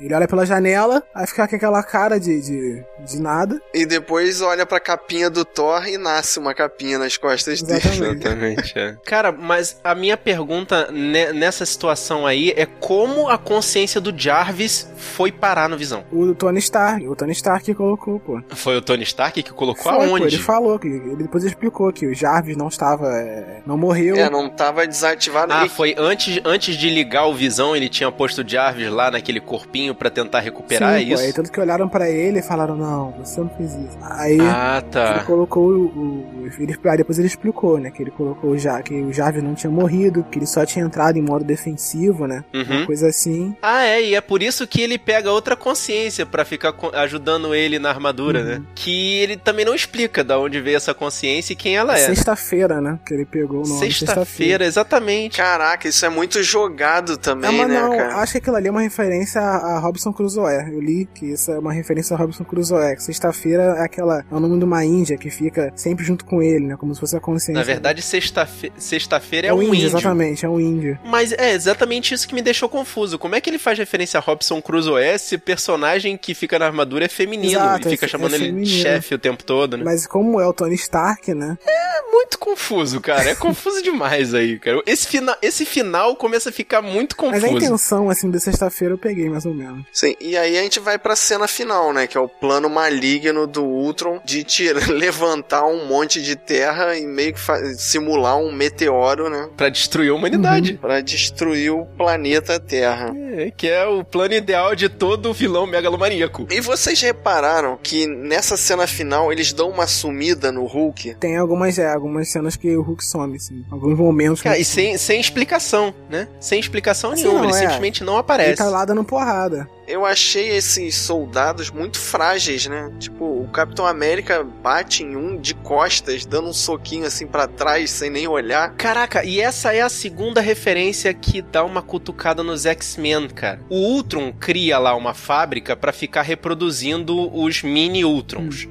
[0.00, 3.62] Ele olha pela janela, aí fica com aquela cara de, de, de nada.
[3.72, 7.78] E depois olha pra capinha do Thor e nasce uma capinha nas costas dele.
[7.78, 8.26] Exatamente.
[8.26, 8.96] Exatamente, é.
[9.04, 14.90] Cara, mas a minha pergunta ne- nessa situação aí é como a consciência do Jarvis
[14.96, 16.04] foi parar no Visão?
[16.12, 18.40] O Tony Stark, o Tony Stark que colocou, pô.
[18.50, 20.24] Foi o Tony Stark que colocou Foi, pô, aonde?
[20.36, 24.16] ele falou que ele depois explicou que o Jarvis não estava, é, não morreu.
[24.16, 25.52] É, não tava desativado.
[25.52, 29.10] Ah, E- foi antes, antes de ligar o Visão, ele tinha posto o Jarvis lá
[29.10, 31.22] naquele corpinho pra tentar recuperar, Sim, é pô, isso?
[31.24, 33.98] Aí tanto que olharam pra ele e falaram, não, você não fez isso.
[34.02, 34.82] Aí Ah,
[35.18, 35.84] ele colocou o.
[35.86, 37.90] o ele, aí depois ele explicou, né?
[37.90, 41.16] Que ele colocou já que o Jarvis não tinha morrido, que ele só tinha entrado
[41.18, 42.44] em modo defensivo, né?
[42.54, 42.78] Uhum.
[42.78, 43.54] Uma coisa assim.
[43.62, 47.78] Ah, é, e é por isso que ele pega outra consciência pra ficar ajudando ele
[47.78, 48.46] na armadura, Uhum.
[48.46, 48.62] né?
[48.74, 52.06] Que ele também não explica da onde veio essa consciência e quem ela é.
[52.06, 52.98] Sexta-feira, né?
[53.06, 53.78] Que ele pegou o nome.
[53.80, 55.36] Sexta-feira, exatamente.
[55.36, 58.16] Caraca, isso é muito jogado É, também, mas né, não, cara?
[58.16, 60.54] acho que aquilo ali é uma referência a, a Robson Crusoe.
[60.72, 62.98] Eu li que isso é uma referência a Robson Crusoe.
[62.98, 64.24] Sexta-feira é aquela.
[64.30, 66.76] É o nome de uma índia que fica sempre junto com ele, né?
[66.76, 67.54] Como se fosse a consciência.
[67.54, 69.86] Na verdade, sexta-fe- sexta-feira é, é um índio, índio.
[69.88, 70.98] exatamente, é um índio.
[71.04, 73.18] Mas é exatamente isso que me deixou confuso.
[73.18, 76.66] Como é que ele faz referência a Robson Crusoe se o personagem que fica na
[76.66, 78.82] armadura é feminino Exato, e fica é- chamando é ele de feminino.
[78.82, 79.84] chefe o tempo todo, né?
[79.84, 81.56] Mas como é o Tony Stark, né?
[81.66, 83.30] É muito confuso, cara.
[83.30, 84.82] É confuso demais aí, cara.
[84.86, 85.36] Esse, fina...
[85.42, 87.64] Esse final começa a ficar muito Mas a confuso.
[87.66, 89.84] intenção, assim, de sexta-feira eu peguei, mais ou menos.
[89.92, 92.06] Sim, e aí a gente vai pra cena final, né?
[92.06, 97.06] Que é o plano maligno do Ultron de tira, levantar um monte de terra e
[97.06, 97.40] meio que
[97.76, 99.48] simular um meteoro, né?
[99.56, 100.74] Pra destruir a humanidade.
[100.74, 103.12] Pra destruir o planeta Terra.
[103.32, 106.46] É, que é o plano ideal de todo vilão megalomaníaco.
[106.50, 111.14] E vocês repararam que nessa cena final eles dão uma sumida no Hulk?
[111.16, 113.64] Tem algumas, é, algumas cenas que o Hulk some, assim.
[113.70, 114.42] Alguns momentos.
[114.42, 116.28] Cara, que e sem, sem explicação, né?
[116.40, 117.60] Sem explicação Assim, nenhuma, não, ele é.
[117.60, 118.56] simplesmente não Ele aparece.
[118.56, 119.68] tá lá dando porrada.
[119.88, 122.92] Eu achei esses soldados muito frágeis, né?
[122.98, 127.90] Tipo, o Capitão América bate em um de costas, dando um soquinho assim pra trás,
[127.90, 128.74] sem nem olhar.
[128.74, 133.60] Caraca, e essa é a segunda referência que dá uma cutucada nos X-Men, cara.
[133.70, 138.68] O Ultron cria lá uma fábrica pra ficar reproduzindo os mini Ultrons.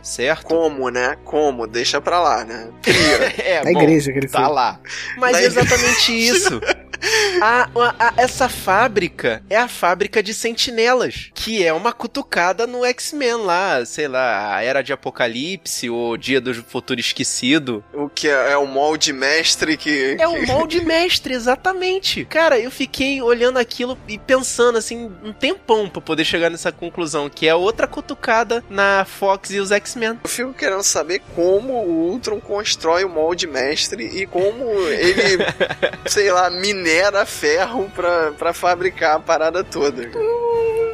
[0.00, 0.44] Certo?
[0.46, 1.16] Como, né?
[1.24, 1.66] Como?
[1.66, 2.68] Deixa pra lá, né?
[2.82, 3.34] Cria.
[3.44, 4.50] É, bom, igreja que ele tá fez.
[4.52, 4.78] lá.
[5.16, 6.60] Mas Da é exatamente isso.
[7.40, 12.84] A- a- a- essa fábrica é a fábrica de sentinelas, que é uma cutucada no
[12.84, 17.84] X-Men lá, sei lá, a Era de Apocalipse ou Dia do Futuro Esquecido.
[17.92, 20.16] O que é, é o molde mestre que.
[20.18, 22.24] É o molde mestre, exatamente.
[22.24, 27.28] Cara, eu fiquei olhando aquilo e pensando assim, um tempão pra poder chegar nessa conclusão,
[27.28, 30.18] que é outra cutucada na Fox e os X-Men.
[30.24, 35.38] Eu fico querendo saber como o Ultron constrói o molde mestre e como ele,
[36.06, 36.93] sei lá, minera
[37.26, 40.10] ferro pra, pra fabricar a parada toda.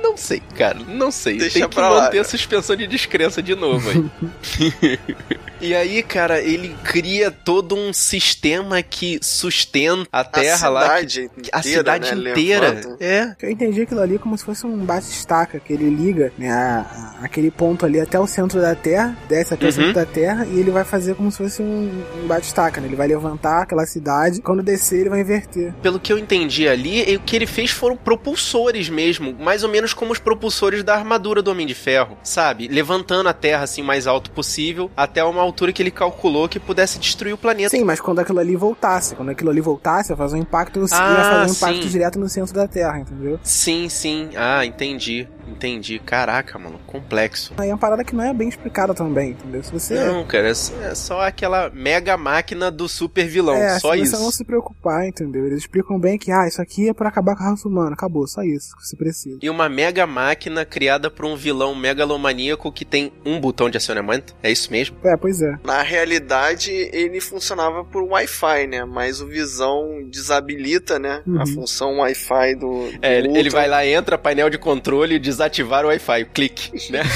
[0.03, 1.39] Não sei, cara, não sei.
[1.39, 2.03] Deixa Tem que pra lá.
[2.05, 4.99] manter a suspensão de descrença de novo aí.
[5.61, 11.05] e aí, cara, ele cria todo um sistema que sustenta a Terra a lá.
[11.05, 12.69] que- a inteira, cidade né, inteira.
[12.71, 12.97] levanta.
[13.05, 13.35] É.
[13.43, 17.25] Eu entendi aquilo ali como se fosse um bate-estaca, que ele liga né, a- a-
[17.25, 19.71] aquele ponto ali até o centro da Terra, desce até Uhum.
[19.71, 21.91] o centro da Terra, e ele vai fazer como se fosse um,
[22.23, 22.87] um bate-estaca, né?
[22.87, 25.73] Ele vai levantar aquela cidade, quando descer ele vai inverter.
[25.83, 29.93] Pelo que eu entendi ali, o que ele fez foram propulsores mesmo, mais ou menos
[29.95, 32.69] como os propulsores da armadura do Homem de Ferro, sabe?
[32.69, 36.99] Levantando a Terra assim mais alto possível, até uma altura que ele calculou que pudesse
[36.99, 37.71] destruir o planeta.
[37.71, 41.15] Sim, mas quando aquilo ali voltasse, quando aquilo ali voltasse, ia fazer um impacto, Ah,
[41.17, 41.89] ia fazer um impacto sim.
[41.89, 43.39] direto no centro da Terra, entendeu?
[43.43, 44.31] Sim, sim.
[44.37, 45.29] Ah, entendi.
[45.51, 45.99] Entendi.
[45.99, 47.53] Caraca, mano, complexo.
[47.59, 49.63] Aí é uma parada que não é bem explicada também, entendeu?
[49.63, 49.95] Se você.
[49.95, 50.55] Não, cara, é
[50.95, 54.17] só- é aquela mega máquina do super vilão, é, só se isso.
[54.17, 55.47] você não se preocupar, entendeu?
[55.47, 57.93] Eles explicam bem que, ah, isso aqui é pra acabar com a raça humana.
[57.93, 59.39] Acabou, só isso que você precisa.
[59.43, 64.35] E uma mega máquina criada por um vilão megalomaníaco que tem um botão de acionamento.
[64.43, 64.97] É isso mesmo?
[65.05, 65.57] É, pois é.
[65.65, 68.85] Na realidade, ele funcionava por Wi-Fi, né?
[68.85, 71.23] Mas o Visão desabilita, né?
[71.27, 71.47] A Uhum.
[71.47, 72.61] função Wi-Fi do.
[72.91, 77.01] do É, ele, ele vai lá, entra, painel de controle, desativar o Wi-Fi, clique, né?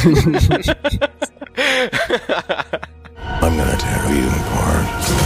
[3.43, 5.24] I'm gonna tear you apart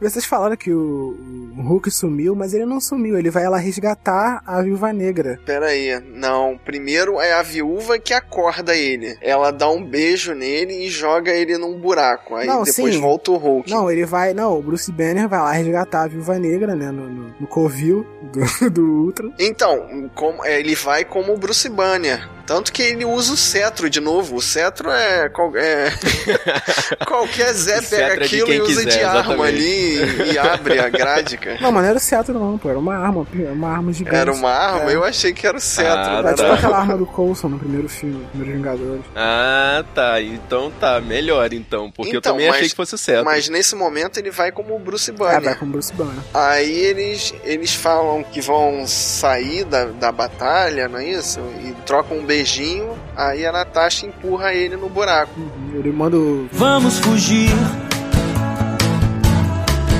[0.00, 1.16] Vocês falaram que o,
[1.56, 3.18] o Hulk sumiu, mas ele não sumiu.
[3.18, 5.38] Ele vai lá resgatar a Viúva Negra.
[5.44, 6.58] Pera aí, não.
[6.64, 9.16] Primeiro é a viúva que acorda ele.
[9.20, 12.34] Ela dá um beijo nele e joga ele num buraco.
[12.36, 13.00] Aí Não, depois sim.
[13.00, 13.70] volta o Hulk.
[13.70, 14.32] Não, ele vai.
[14.32, 16.90] Não, o Bruce Banner vai lá resgatar a Viúva Negra, né?
[16.90, 19.30] No, no, no covil do, do Ultra.
[19.38, 22.28] Então, como, é, ele vai como o Bruce Banner.
[22.50, 24.34] Tanto que ele usa o cetro de novo.
[24.34, 25.28] O cetro é.
[25.28, 25.92] qual- é-
[27.06, 29.48] Qualquer Zé cetro é pega de aquilo e usa quiser, de arma exatamente.
[29.48, 31.58] ali e, e abre a grade, cara.
[31.60, 32.68] Não, mas não era o cetro, não, pô.
[32.70, 33.26] Era uma arma.
[33.52, 34.16] Uma arma gigante.
[34.16, 34.90] Era uma arma?
[34.90, 34.94] É.
[34.96, 35.92] Eu achei que era o cetro.
[35.92, 36.34] Ah, Era né?
[36.34, 39.04] tipo aquela arma do Coulson no primeiro filme, no primeiro Vingadores.
[39.14, 40.20] ah, tá.
[40.20, 41.90] Então tá, melhor então.
[41.90, 43.24] Porque eu Então, também achei mas- que fosse o certo.
[43.24, 45.42] Mas nesse momento ele vai como o Bruce É, Banner.
[45.42, 46.22] vai com o Bruce Banner.
[46.34, 51.38] Aí eles, eles falam que vão sair da, da batalha, não é isso?
[51.64, 55.30] E trocam um beijinho, aí a Natasha empurra ele no buraco.
[55.38, 56.48] Uhum, Ele manda o.
[56.52, 57.50] Vamos fugir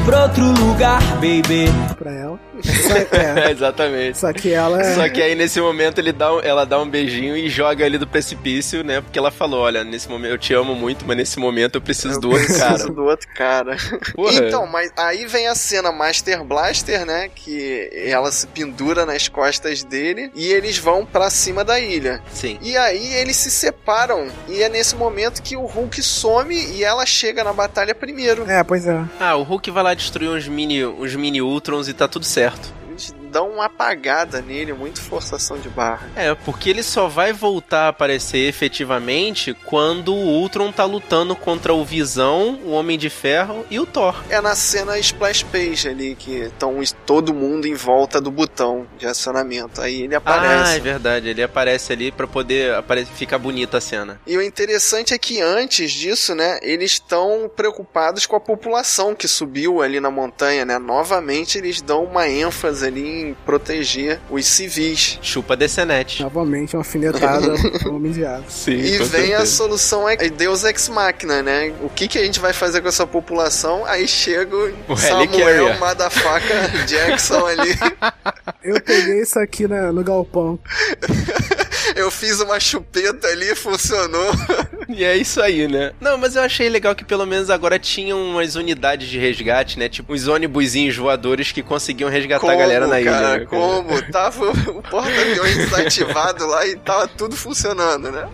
[0.07, 1.67] pra outro lugar, baby.
[1.99, 2.41] pra ela.
[2.63, 4.19] Só, é, Exatamente.
[4.19, 4.83] só que ela.
[4.95, 8.07] Só que aí nesse momento ele dá, ela dá um beijinho e joga ele do
[8.07, 9.01] precipício, né?
[9.01, 12.15] Porque ela falou: Olha, nesse momento eu te amo muito, mas nesse momento eu preciso
[12.15, 12.93] Eu do outro preciso cara.
[12.93, 13.77] do outro cara.
[14.15, 14.47] Porra.
[14.47, 17.29] Então, mas aí vem a cena Master Blaster, né?
[17.35, 22.21] Que ela se pendura nas costas dele e eles vão pra cima da ilha.
[22.33, 22.59] Sim.
[22.63, 27.05] E aí eles se separam e é nesse momento que o Hulk some e ela
[27.07, 28.49] chega na batalha primeiro.
[28.51, 29.03] É, pois é.
[29.19, 32.50] Ah, o Hulk vai lá destruir uns mini, uns mini Ultrons e tá tudo certo.
[32.89, 36.09] Eles dão uma apagada nele, muito forçação de barra.
[36.17, 41.73] É, porque ele só vai voltar a aparecer efetivamente quando o Ultron tá lutando contra
[41.75, 44.23] o Visão, o Homem de Ferro e o Thor.
[44.29, 49.07] É na cena splash page ali que estão todo mundo em volta do botão de
[49.07, 49.81] acionamento.
[49.81, 50.81] Aí ele Ah, é aparece.
[50.81, 54.21] verdade, ele aparece ali pra poder apare- ficar bonita a cena.
[54.27, 59.29] E o interessante é que antes disso, né, eles estão preocupados com a população que
[59.29, 60.79] subiu ali na montanha, né?
[60.79, 65.19] Novamente eles dão uma ênfase ali em proteger os civis.
[65.23, 66.23] Chupa DCNet.
[66.23, 67.55] Novamente, uma alfinetada
[67.89, 68.45] Homem de Aço.
[68.49, 69.47] Sim, E vem a certeza.
[69.47, 71.73] solução é Deus Ex Machina, né?
[71.83, 73.85] O que, que a gente vai fazer com essa população?
[73.87, 74.57] Aí chega
[74.89, 75.79] O Samuel.
[75.79, 77.71] Madafaca Jackson ali.
[78.63, 80.59] Eu peguei isso aqui na- no galpão.
[81.97, 84.31] Eu fiz uma chupeta ali, funcionou.
[84.93, 85.93] E é isso aí, né?
[86.01, 89.89] Não, mas eu achei legal que pelo menos agora tinham umas unidades de resgate, né?
[89.89, 93.13] Tipo uns ônibusinhos voadores que conseguiam resgatar a galera na ilha.
[93.13, 93.47] cara, né?
[93.47, 94.03] como?
[94.11, 98.27] Tava o porta-aviões desativado lá e tava tudo funcionando, né?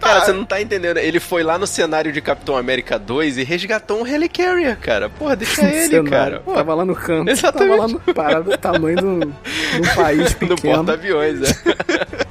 [0.00, 0.26] Cara, Tá.
[0.26, 0.98] você não tá entendendo.
[0.98, 5.08] Ele foi lá no cenário de Capitão América 2 e resgatou um Helicarrier, cara.
[5.10, 6.10] Porra, deixa ele, Cenário.
[6.10, 6.40] cara.
[6.44, 7.28] Pô, Tava lá no canto.
[7.28, 7.70] Exatamente.
[7.70, 10.76] Tava lá no parado do tamanho do, do país no pequeno.
[10.76, 12.23] porta-aviões, é.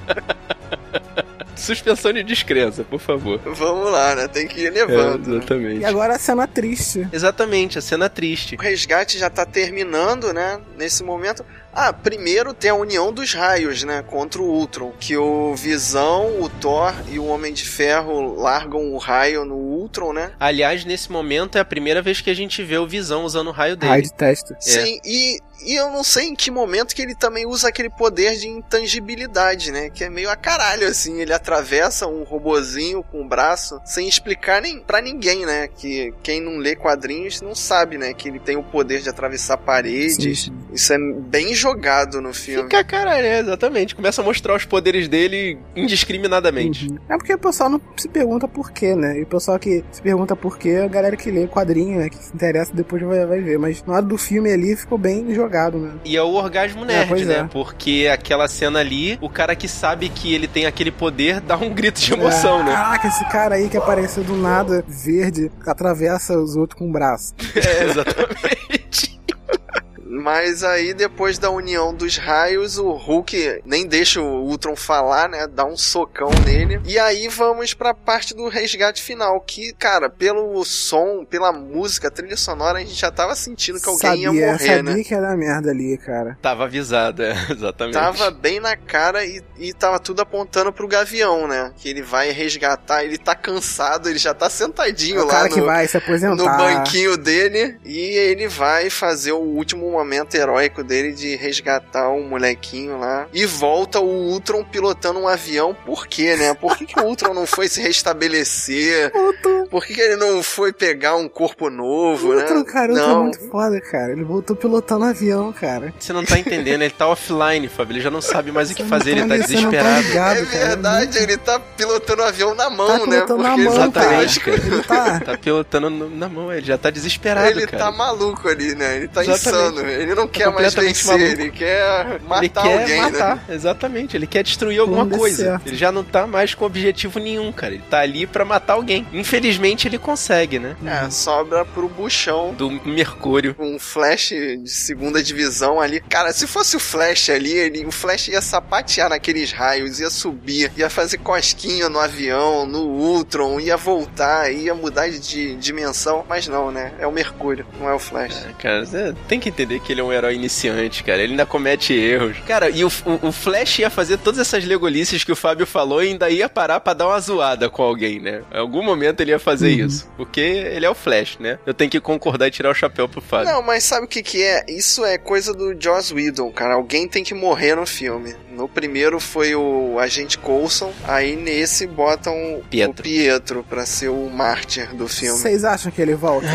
[1.64, 3.40] Suspensão de descrença, por favor.
[3.46, 4.28] Vamos lá, né?
[4.28, 5.28] Tem que ir É, levando.
[5.28, 5.38] né?
[5.38, 5.80] exatamente.
[5.82, 7.08] E agora a cena triste.
[7.12, 8.56] Exatamente, a cena triste.
[8.56, 10.60] O resgate já tá terminando, né?
[10.78, 11.46] Nesse momento.
[11.76, 14.04] Ah, primeiro tem a união dos raios, né?
[14.08, 14.94] Contra o Ultron.
[15.00, 20.14] Que o Visão, o Thor e o Homem de Ferro largam o raio no Ultron,
[20.14, 20.32] né?
[20.40, 23.52] Aliás, nesse momento é a primeira vez que a gente vê o Visão usando o
[23.52, 23.90] raio dele.
[23.90, 24.56] Raio de testa.
[24.60, 28.36] Sim, e, e eu não sei em que momento que ele também usa aquele poder
[28.38, 29.90] de intangibilidade, né?
[29.90, 31.20] Que é meio a caralho, assim.
[31.20, 35.68] Ele atravessa um robozinho com o braço sem explicar nem pra ninguém, né?
[35.68, 38.14] Que quem não lê quadrinhos não sabe, né?
[38.14, 40.16] Que ele tem o poder de atravessar paredes.
[40.16, 40.54] Sim, sim.
[40.74, 42.64] Isso é bem jogado no filme.
[42.64, 43.96] Fica caralho, é, exatamente.
[43.96, 46.88] Começa a mostrar os poderes dele indiscriminadamente.
[46.90, 46.98] Uhum.
[47.10, 49.20] É porque o pessoal não se pergunta por quê, né?
[49.20, 52.10] E o pessoal que se pergunta por quê, é a galera que lê quadrinho, né?
[52.10, 53.58] Que se interessa depois vai, vai ver.
[53.60, 55.94] Mas na hora do filme ali ficou bem jogado, né?
[56.04, 57.36] E é o orgasmo nerd, pois né?
[57.40, 57.44] é.
[57.44, 61.70] Porque aquela cena ali, o cara que sabe que ele tem aquele poder dá um
[61.74, 62.74] grito de emoção, É, né?
[62.74, 67.34] Caraca, esse cara aí que apareceu do nada, verde, atravessa os outros com o braço.
[67.56, 69.20] É, exatamente.
[70.22, 75.48] Mas aí, depois da união dos raios, o Hulk nem deixa o Ultron falar, né?
[75.48, 76.80] Dá um socão nele.
[76.86, 79.42] E aí vamos pra parte do resgate final.
[79.42, 84.10] Que, cara, pelo som, pela música, trilha sonora, a gente já tava sentindo que alguém
[84.10, 85.04] sabia, ia morrer, sabia né?
[85.04, 86.38] que ia dar merda ali, cara.
[86.42, 87.96] Tava avisado, é, exatamente.
[87.96, 91.72] Tava bem na cara e, e tava tudo apontando pro Gavião, né?
[91.76, 95.50] Que ele vai resgatar, ele tá cansado, ele já tá sentadinho É o lá cara
[95.50, 96.00] no, que vai se
[96.36, 102.28] no banquinho dele e ele vai fazer o último momento heróico dele de resgatar um
[102.28, 105.76] molequinho lá e volta o Ultron pilotando um avião.
[105.86, 106.54] Por quê, né?
[106.54, 109.12] Por que, que o Ultron não foi se restabelecer?
[109.70, 112.64] Por que, que ele não foi pegar um corpo novo, Outro, né?
[112.66, 113.24] cara, outro é não.
[113.24, 114.12] muito foda, cara.
[114.12, 115.92] Ele voltou pilotando avião, cara.
[116.00, 117.94] Você não tá entendendo, ele tá offline, Fábio.
[117.94, 120.02] Ele já não sabe mais o que fazer, ele tá não tá desesperado.
[120.08, 120.66] ligado, É cara.
[120.68, 123.22] verdade, ele tá pilotando o avião na mão, Tá né?
[123.22, 124.60] pilotando na Porque mão, Exatamente, cara.
[124.60, 124.68] cara.
[124.74, 125.20] Ele tá...
[125.34, 127.86] Tá pilotando na mão, ele já tá desesperado, ele cara.
[127.86, 128.98] tá maluco ali, né?
[128.98, 129.74] Ele tá Exatamente.
[129.80, 129.90] insano.
[130.02, 131.42] Ele não Tá quer mais completamente vencer, maluco.
[131.42, 133.12] ele quer matar ele quer alguém, né?
[133.12, 134.18] matar, exatamente.
[134.18, 135.44] Ele quer destruir alguma dê coisa.
[135.44, 135.68] certo.
[135.68, 137.74] Ele já não tá mais com objetivo nenhum, cara.
[137.74, 139.06] Ele tá ali pra matar alguém.
[139.14, 140.76] Infelizmente ele consegue, né?
[140.86, 142.54] É, sobra pro buchão.
[142.54, 143.56] Do Mercúrio.
[143.60, 146.00] Um Flash de segunda divisão ali.
[146.02, 150.72] Cara, se fosse o Flash ali, ele, o Flash ia sapatear naqueles raios, ia subir,
[150.78, 156.24] ia fazer cosquinha no avião, no Ultron, ia voltar, ia mudar de, dimensão.
[156.28, 156.94] Mas não, né?
[157.00, 158.46] É o Mercúrio, não é o Flash.
[158.60, 161.22] Cara, você tem que entender que ele é um herói iniciante, cara.
[161.22, 162.38] Ele ainda comete erros.
[162.48, 166.04] Cara, e o, o, o Flash ia fazer todas essas legolices que o Fábio falou
[166.04, 168.42] e ainda ia parar pra dar uma zoada com alguém, né?
[168.52, 170.10] Em algum momento ele ia fazer isso.
[170.18, 171.60] Porque ele é o Flash, né?
[171.66, 173.52] Eu tenho que concordar e tirar o chapéu pro Fábio.
[173.52, 174.64] Não, mas sabe o que que é?
[174.68, 176.76] Isso é coisa do Joss Whedon, cara.
[176.76, 178.36] Alguém tem que morrer no filme.
[178.52, 183.02] No primeiro foi o agente Coulson, aí nesse botam Pietro.
[183.02, 185.38] o Pietro pra ser o mártir do filme.
[185.40, 186.48] Vocês acham que ele volta?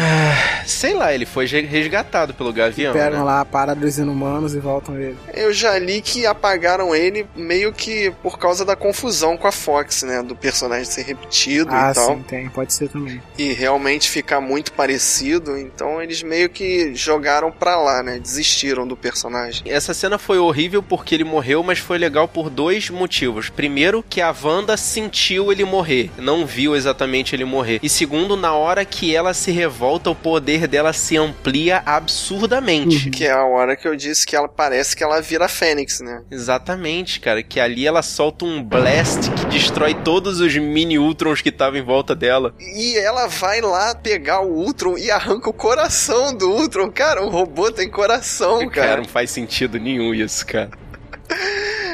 [0.64, 2.92] Sei lá, ele foi resgatado pelo Gavião.
[2.92, 5.16] Pegam lá a parada dos inumanos e voltam ele.
[5.34, 10.02] Eu já li que apagaram ele meio que por causa da confusão com a Fox,
[10.02, 10.22] né?
[10.22, 12.16] Do personagem ser repetido Ah, e tal.
[12.16, 12.48] sim, tem.
[12.48, 13.20] Pode ser também.
[13.36, 15.56] E realmente ficar muito parecido.
[15.58, 18.18] Então eles meio que jogaram pra lá, né?
[18.18, 19.62] Desistiram do personagem.
[19.70, 23.48] Essa cena foi horrível porque ele morreu, mas foi legal por dois motivos.
[23.50, 27.80] Primeiro, que a Wanda sentiu ele morrer, não viu exatamente ele morrer.
[27.82, 33.07] E segundo, na hora que ela se revolta, o poder dela se amplia absurdamente.
[33.10, 36.22] Que é a hora que eu disse que ela parece que ela vira Fênix, né?
[36.30, 37.42] Exatamente, cara.
[37.42, 41.84] Que ali ela solta um blast que destrói todos os mini Ultrons que estavam em
[41.84, 42.54] volta dela.
[42.58, 46.90] E ela vai lá pegar o Ultron e arranca o coração do Ultron.
[46.90, 48.96] Cara, o robô tem coração, Cara, cara.
[48.98, 50.70] não faz sentido nenhum isso, cara.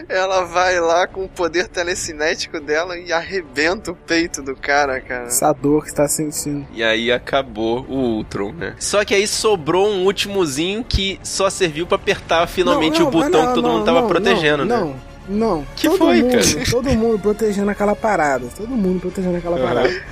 [0.08, 5.24] Ela vai lá com o poder telecinético dela e arrebenta o peito do cara, cara.
[5.26, 6.66] Essa dor que você tá sentindo.
[6.72, 8.74] E aí acabou o Ultron, né?
[8.78, 13.10] Só que aí sobrou um últimozinho que só serviu pra apertar finalmente Não, não, o
[13.10, 14.94] botão não, que todo não, mundo tava não, protegendo, não, né?
[15.28, 15.66] Não, não.
[15.74, 16.70] Que todo foi, mundo, cara?
[16.70, 18.46] Todo mundo protegendo aquela parada.
[18.54, 19.66] Todo mundo protegendo aquela Aham.
[19.66, 20.02] parada.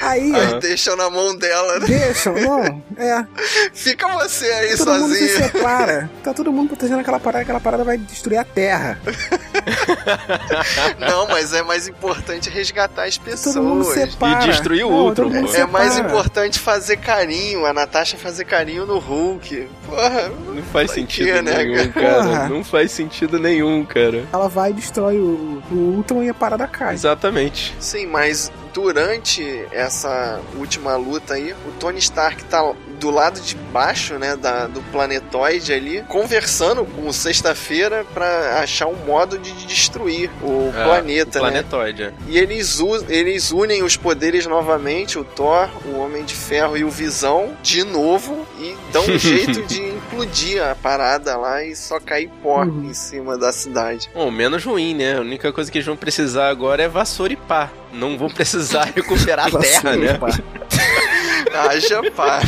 [0.00, 1.86] Aí, Aí deixam na mão dela, né?
[1.86, 3.24] deixam, não, é.
[3.72, 5.52] Fica você aí todo mundo se sozinho.
[5.52, 6.10] separa.
[6.22, 8.98] Tá todo mundo protegendo aquela parada, aquela parada vai destruir a Terra.
[10.98, 13.54] Não, mas é mais importante resgatar as pessoas.
[13.54, 14.44] Todo mundo separa.
[14.44, 15.54] E destruir o Não, todo pô.
[15.54, 19.68] É mais importante fazer carinho, a Natasha fazer carinho no Hulk.
[19.86, 22.06] Porra, Não faz sentido quê, né, nenhum, cara?
[22.08, 22.22] cara.
[22.24, 22.48] Porra.
[22.48, 24.24] Não faz sentido nenhum, cara.
[24.32, 26.94] Ela vai e destrói o, o Ultron e a parada cai.
[26.94, 27.74] Exatamente.
[27.80, 34.14] Sim, mas durante essa última luta aí, o Tony Stark tá do lado de baixo,
[34.14, 40.30] né, da, do planetoide ali, conversando com o Sexta-feira pra achar um modo de destruir
[40.40, 41.50] o É, planeta, o né?
[41.50, 42.12] planetoide, é.
[42.28, 46.90] E eles, eles unem os poderes novamente, o Thor, o Homem de Ferro e o
[46.90, 52.28] Visão, de novo, e dão um jeito de implodir a parada lá e só cair
[52.42, 52.84] pó Uhum.
[52.90, 54.10] em cima da cidade.
[54.14, 55.16] Bom, menos ruim, né?
[55.16, 57.70] A única coisa que eles vão precisar agora é vassoura e pá.
[57.92, 60.18] Não vão precisar recuperar a terra, né?
[60.18, 60.28] Pá.
[61.70, 62.40] Haja pá.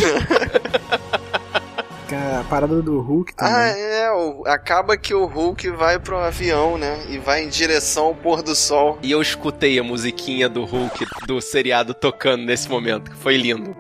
[2.41, 3.53] A parada do Hulk também.
[3.55, 7.03] Ah, é, o- acaba que o Hulk vai pro avião, né?
[7.09, 8.99] E vai em direção ao pôr do sol.
[9.03, 13.75] E eu escutei a musiquinha do Hulk do seriado tocando nesse momento, que foi lindo.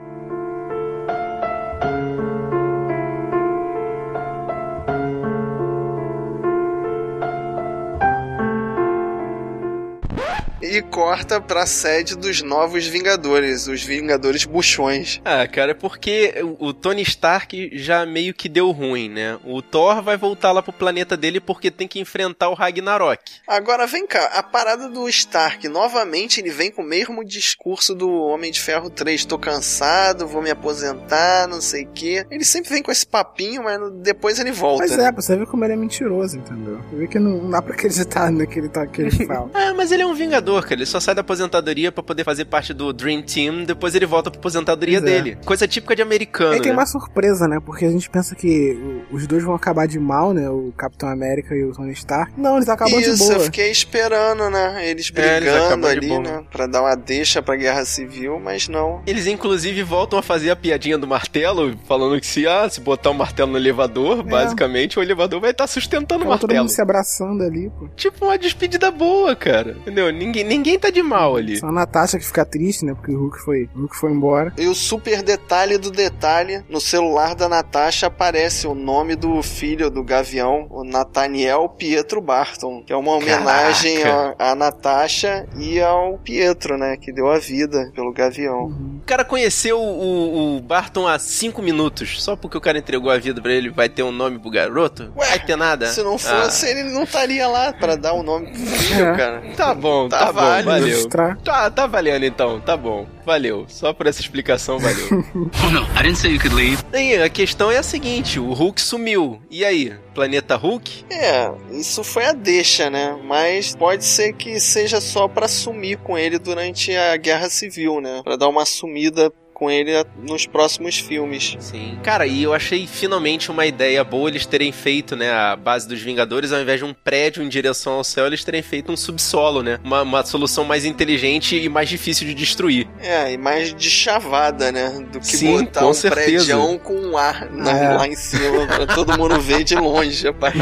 [10.75, 15.20] E corta pra sede dos novos Vingadores, os Vingadores Buchões.
[15.25, 19.39] Ah, cara, é porque o Tony Stark já meio que deu ruim, né?
[19.45, 23.22] O Thor vai voltar lá pro planeta dele porque tem que enfrentar o Ragnarok.
[23.47, 28.11] Agora vem cá, a parada do Stark, novamente ele vem com o mesmo discurso do
[28.11, 29.25] Homem de Ferro 3.
[29.27, 32.27] Tô cansado, vou me aposentar, não sei o quê.
[32.29, 34.83] Ele sempre vem com esse papinho, mas depois ele volta.
[34.83, 35.05] Mas né?
[35.07, 36.81] é, pra você ver como ele é mentiroso, entendeu?
[36.91, 39.49] Você vê que não, não dá pra acreditar no que ele, tá, que ele fala.
[39.55, 42.73] Ah, mas ele é um vingador, Ele só sai da aposentadoria pra poder fazer parte
[42.73, 45.15] do Dream Team, depois ele volta pra aposentadoria Pois é.
[45.23, 45.39] dele.
[45.45, 46.79] Coisa típica de americano, Aí tem né?
[46.79, 47.59] uma surpresa, né?
[47.65, 50.49] Porque a gente pensa que os dois vão acabar de mal, né?
[50.49, 52.33] O Capitão América e o Tony Stark.
[52.39, 53.35] Não, eles acabam de Isso, boa.
[53.35, 54.89] eu fiquei esperando, né?
[54.89, 56.45] Eles É, eles brigando acabam de ali, né?
[56.51, 59.03] Pra dar uma deixa pra guerra civil, mas não.
[59.07, 63.11] Eles inclusive voltam a fazer a piadinha do martelo, falando que se, ah, se botar
[63.11, 66.65] um martelo no elevador, basicamente o elevador vai estar sustentando o Tava todo martelo.
[66.65, 67.89] mundo se abraçando ali, pô.
[67.97, 69.73] Tipo uma despedida boa, cara.
[69.81, 70.11] Entendeu?
[70.12, 71.57] Ninguém, ninguém tá de mal ali.
[71.59, 72.94] Só a Natasha que fica triste, né?
[72.94, 74.52] Porque o Hulk foi, o Hulk foi embora.
[74.59, 79.90] E o super detalhe do detalhe, no celular da Natasha aparece o nome do filho
[79.90, 84.36] do Gavião, o Nathaniel Pietro Barton, que é uma homenagem Caraca.
[84.38, 88.64] à, à Natasha e ao Pietro, né, que deu a vida pelo Gavião.
[88.64, 89.00] Uhum.
[89.02, 92.22] O cara conheceu o, o Barton há cinco minutos.
[92.22, 95.12] Só porque o cara entregou a vida pra ele, vai ter um nome pro garoto?
[95.16, 95.86] vai ter nada?
[95.88, 99.16] Se não Ah, fosse, ele não estaria lá pra dar o nome pro filho, É.
[99.16, 99.42] cara.
[99.57, 100.70] Tá bom, Tá tá, bom, válido.
[100.70, 100.88] valeu.
[100.88, 101.38] Ilustrar.
[101.38, 103.07] Tá, tá valendo então, tá bom.
[103.24, 103.64] Valeu.
[103.68, 105.24] Só por essa explicação, valeu.
[105.66, 106.78] Oh no, I didn't say you could leave.
[106.92, 109.40] Aí, a questão é a seguinte: o Hulk sumiu.
[109.51, 109.95] E aí?
[110.14, 111.07] Planeta Hulk?
[111.11, 113.18] É, isso foi a deixa, né?
[113.24, 118.20] Mas pode ser que seja só pra sumir com ele durante a Guerra Civil, né?
[118.22, 121.57] Pra dar uma sumida com ele nos próximos filmes.
[121.61, 121.98] Sim.
[122.02, 126.00] Cara, e eu achei finalmente uma ideia boa eles terem feito, né, a base dos
[126.02, 129.62] Vingadores, ao invés de um prédio em direção ao céu, eles terem feito um subsolo,
[129.62, 129.78] né?
[129.84, 132.86] Uma, uma solução mais inteligente e mais difícil de destruir.
[133.00, 134.90] É, e mais de chavada, né?
[135.12, 136.57] Do que Sim, botar com um certeza.
[136.82, 137.96] com um ar na- É.
[137.96, 140.26] lá em cima pra todo mundo ver de longe.
[140.26, 140.55] rapaz.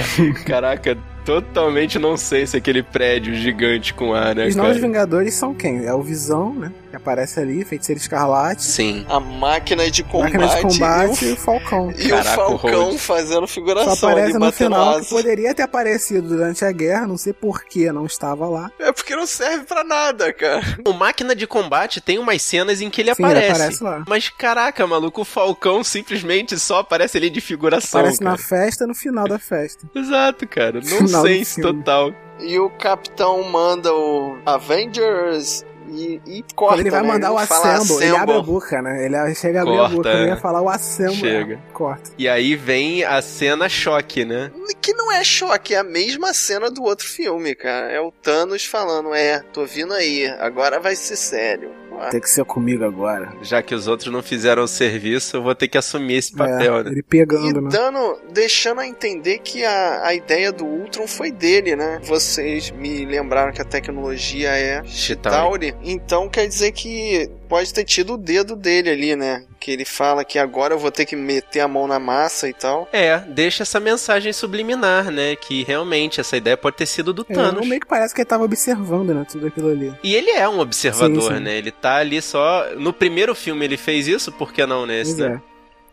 [0.45, 5.55] Caraca, totalmente não sei se aquele prédio gigante com ar, né, Os novos Vingadores são
[5.55, 5.85] quem?
[5.85, 6.73] É o Visão, né?
[6.91, 8.63] Que aparece ali, Feiticeiro Escarlate.
[8.63, 9.07] Sim.
[9.09, 11.93] A máquina de combate, Máquina de combate e e o, Falcão.
[11.97, 15.63] e o Caraca, o Falcão fazendo figuração Só aparece ali, no final que poderia ter
[15.63, 18.71] aparecido durante a guerra, não sei por que não estava lá.
[18.79, 20.63] É porque não serve pra nada, cara.
[20.87, 23.53] O Máquina de Combate tem umas cenas em que ele Sim, ele aparece.
[23.53, 24.05] aparece lá.
[24.07, 28.01] Mas caraca, maluco, o Falcão simplesmente só aparece ali de figuração.
[28.01, 28.31] Aparece cara.
[28.33, 29.87] na festa no final da festa.
[29.95, 30.81] Exato, cara.
[30.81, 32.13] Do Nonsense total.
[32.41, 37.09] E o capitão manda o Avengers e, e corta, Quando ele vai né?
[37.09, 38.53] mandar o Não fala assemble, ele abre a assemble.
[38.53, 39.05] boca, né?
[39.05, 40.29] Ele chega a abrir Corta, a boca, ele é.
[40.29, 41.15] ia falar o assemble.
[41.17, 41.55] Chega.
[41.55, 42.11] é, corta.
[42.17, 44.51] E aí vem a cena choque, né?
[44.81, 47.91] Que não é choque, é a mesma cena do outro filme, cara.
[47.93, 51.71] É o Thanos falando, é, tô vindo aí, agora vai ser sério.
[52.11, 53.33] Tem que ser comigo agora.
[53.43, 56.79] Já que os outros não fizeram o serviço, eu vou ter que assumir esse papel,
[56.79, 56.91] é, né?
[56.91, 57.69] Ele pegando, e né?
[57.71, 62.01] dando, deixando a entender que a, a ideia do Ultron foi dele, né?
[62.05, 65.75] Vocês me lembraram que a tecnologia é Chitauri.
[65.83, 69.45] Então quer dizer que pode ter tido o dedo dele ali, né?
[69.61, 72.55] Que ele fala que agora eu vou ter que meter a mão na massa e
[72.55, 72.89] tal.
[72.91, 75.37] É, deixa essa mensagem subliminar, né?
[75.37, 77.69] Que realmente essa ideia pode ter sido do É, Thanos.
[77.69, 79.27] meio que parece que ele tava observando, né?
[79.31, 79.93] Tudo aquilo ali.
[80.03, 81.45] E ele é um observador, Sim, sim.
[81.45, 81.59] né?
[81.59, 82.71] Ele tá ali só.
[82.79, 85.21] No primeiro filme ele fez isso, por que não nesse?
[85.21, 85.43] Né?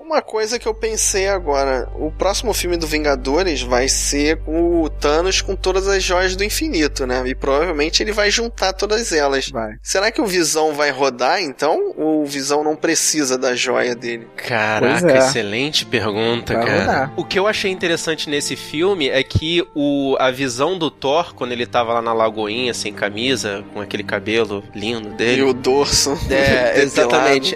[0.09, 5.39] Uma coisa que eu pensei agora, o próximo filme do Vingadores vai ser o Thanos
[5.39, 7.21] com todas as joias do infinito, né?
[7.27, 9.49] E provavelmente ele vai juntar todas elas.
[9.51, 9.73] Vai.
[9.83, 11.93] Será que o Visão vai rodar então?
[11.95, 14.27] Ou o Visão não precisa da joia dele?
[14.35, 15.17] Caraca, é.
[15.19, 16.79] excelente pergunta, Vai cara.
[16.79, 17.13] rodar.
[17.15, 21.51] O que eu achei interessante nesse filme é que o, a visão do Thor, quando
[21.51, 25.43] ele tava lá na lagoinha, sem camisa, com aquele cabelo lindo E dele.
[25.43, 26.17] o dorso.
[26.31, 27.55] É, exatamente.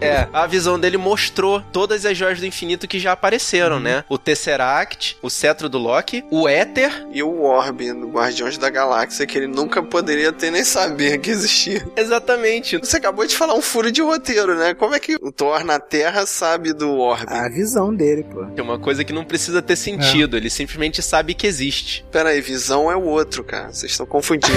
[0.00, 4.04] É, a visão dele mostrou todas as joias do infinito que já apareceram, né?
[4.08, 7.06] O Tesseract, o cetro do Loki, o Éter.
[7.12, 11.30] E o Orbe do Guardiões da Galáxia, que ele nunca poderia ter nem saber que
[11.30, 11.86] existia.
[11.96, 12.78] Exatamente.
[12.78, 14.74] Você acabou de falar um furo de roteiro, né?
[14.74, 17.32] Como é que o Thor na Terra sabe do Orbe?
[17.32, 18.46] A visão dele, pô.
[18.56, 22.04] É uma coisa que não precisa ter sentido, ele simplesmente sabe que existe.
[22.10, 23.72] Pera aí, Visão é o outro, cara.
[23.72, 24.56] Vocês estão confundindo.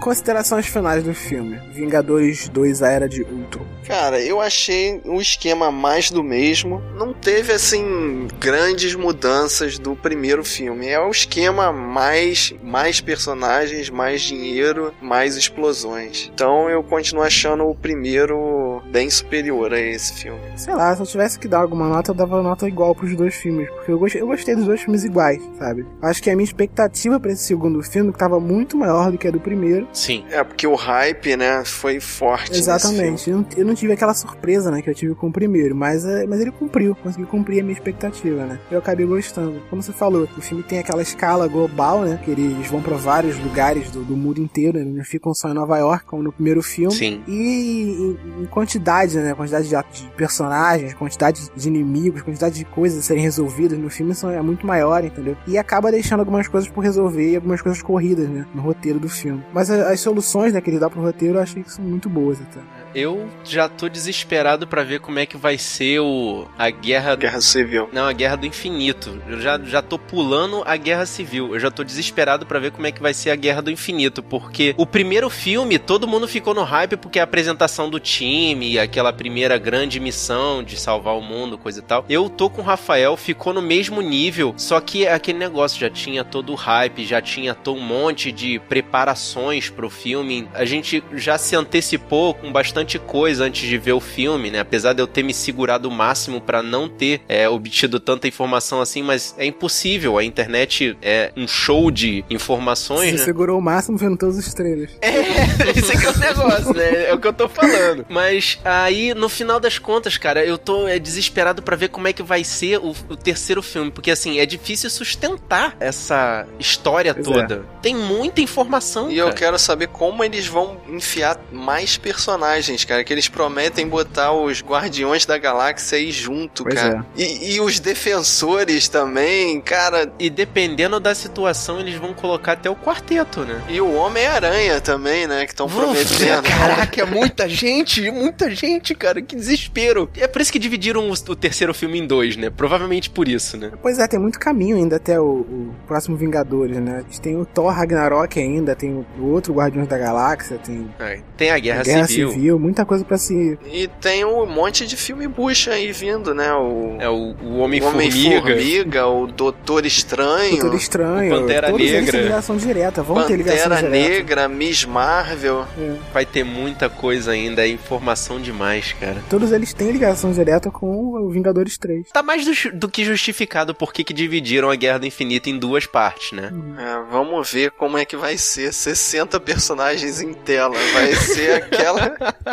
[0.00, 1.58] Considerações finais do filme.
[1.72, 3.75] Vingadores 2, a Era de Ultron.
[3.86, 6.82] Cara, eu achei o esquema mais do mesmo.
[6.96, 10.88] Não teve, assim, grandes mudanças do primeiro filme.
[10.88, 16.30] É o esquema mais, mais personagens, mais dinheiro, mais explosões.
[16.34, 20.40] Então eu continuo achando o primeiro bem superior a esse filme.
[20.56, 23.34] Sei lá, se eu tivesse que dar alguma nota, eu dava nota igual pros dois
[23.34, 23.68] filmes.
[23.70, 25.86] Porque eu gostei, eu gostei dos dois filmes iguais, sabe?
[26.02, 29.30] Acho que a minha expectativa pra esse segundo filme tava muito maior do que a
[29.30, 29.86] do primeiro.
[29.92, 30.24] Sim.
[30.30, 32.58] É, porque o hype, né, foi forte.
[32.58, 33.30] Exatamente.
[33.30, 36.04] Eu não, eu não tive aquela surpresa, né, que eu tive com o primeiro, mas,
[36.04, 38.58] é, mas ele cumpriu, conseguiu cumprir a minha expectativa, né?
[38.70, 39.60] Eu acabei gostando.
[39.70, 43.38] Como você falou, o filme tem aquela escala global, né, que eles vão pra vários
[43.38, 46.32] lugares do, do mundo inteiro, né, eles não ficam só em Nova York, como no
[46.32, 46.92] primeiro filme.
[46.94, 47.22] Sim.
[47.28, 52.98] E em, em quantidade, né, quantidade de, de personagens, quantidade de inimigos, quantidade de coisas
[52.98, 55.36] a serem resolvidas no filme são, é muito maior, entendeu?
[55.46, 59.08] E acaba deixando algumas coisas por resolver e algumas coisas corridas, né, no roteiro do
[59.08, 59.42] filme.
[59.52, 62.08] Mas a- as soluções, né, que ele dá pro roteiro, eu achei que são muito
[62.08, 62.60] boas até.
[62.96, 67.42] Eu já tô desesperado pra ver como é que vai ser o a guerra Guerra
[67.42, 67.90] Civil.
[67.92, 69.22] Não, a Guerra do Infinito.
[69.28, 71.52] Eu já, já tô pulando a Guerra Civil.
[71.52, 74.22] Eu já tô desesperado pra ver como é que vai ser a Guerra do Infinito.
[74.22, 78.78] Porque o primeiro filme, todo mundo ficou no hype porque é a apresentação do time,
[78.78, 82.02] aquela primeira grande missão de salvar o mundo, coisa e tal.
[82.08, 86.24] Eu tô com o Rafael, ficou no mesmo nível, só que aquele negócio já tinha
[86.24, 90.48] todo o hype, já tinha todo um monte de preparações pro filme.
[90.54, 94.60] A gente já se antecipou com bastante coisa antes de ver o filme, né?
[94.60, 98.80] Apesar de eu ter me segurado o máximo pra não ter é, obtido tanta informação
[98.80, 100.18] assim, mas é impossível.
[100.18, 103.24] A internet é um show de informações, Você né?
[103.24, 104.92] segurou o máximo vendo todos os trailers.
[105.00, 105.20] É,
[105.76, 107.08] esse aqui é o negócio, né?
[107.08, 108.06] É o que eu tô falando.
[108.08, 112.12] Mas aí, no final das contas, cara, eu tô é, desesperado pra ver como é
[112.12, 113.90] que vai ser o, o terceiro filme.
[113.90, 117.64] Porque, assim, é difícil sustentar essa história Pois toda.
[117.82, 119.30] Tem muita informação, E cara.
[119.30, 123.04] eu quero saber como eles vão enfiar mais personagens, cara.
[123.04, 127.04] Que eles prometem botar os Guardiões da Galáxia aí junto, Pois cara.
[127.16, 130.12] E, e os defensores também, cara.
[130.18, 133.62] E dependendo da situação, eles vão colocar até o quarteto, né?
[133.68, 135.44] E o Homem-Aranha também, né?
[135.46, 136.42] Que estão prometendo.
[136.42, 140.08] Caraca, é muita gente, muita gente, cara, que desespero.
[140.16, 142.50] É por isso que dividiram o, o terceiro filme em dois, né?
[142.50, 143.72] Provavelmente por isso, né?
[143.82, 146.98] Pois é, tem muito caminho ainda até o, o próximo Vingadores, né?
[146.98, 150.88] A gente tem o Thor Ragnarok ainda, tem o, o outro Guardiões da Galáxia, tem
[150.98, 152.30] É, Tem a Guerra, a Guerra Civil.
[152.30, 152.55] Civil.
[152.58, 153.58] Muita coisa pra se.
[153.66, 156.52] E tem um monte de filme bucha aí vindo, né?
[156.54, 158.38] O, É o, o o Homem-Formiga.
[158.40, 160.58] Homem-Formiga, o Doutor Estranho.
[160.58, 162.12] Doutor Estranho, o Pantera todos eles Negra.
[162.12, 164.08] têm ligação direta, vão ter ligação Pantera direta.
[164.08, 165.66] Negra, Miss Marvel.
[165.78, 165.94] É.
[166.12, 169.22] Vai ter muita coisa ainda, é informação demais, cara.
[169.30, 172.10] Todos eles têm ligação direta com o Vingadores 3.
[172.10, 175.58] Tá mais do, do que justificado por que que dividiram a Guerra do Infinito em
[175.58, 176.50] duas partes, né?
[176.78, 178.72] É, vamos ver como é que vai ser.
[178.72, 180.76] 60 personagens em tela.
[180.92, 182.16] Vai ser aquela.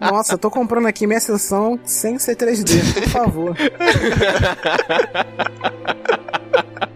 [0.00, 3.56] Nossa, tô comprando aqui minha sessão sem ser 3D, por favor.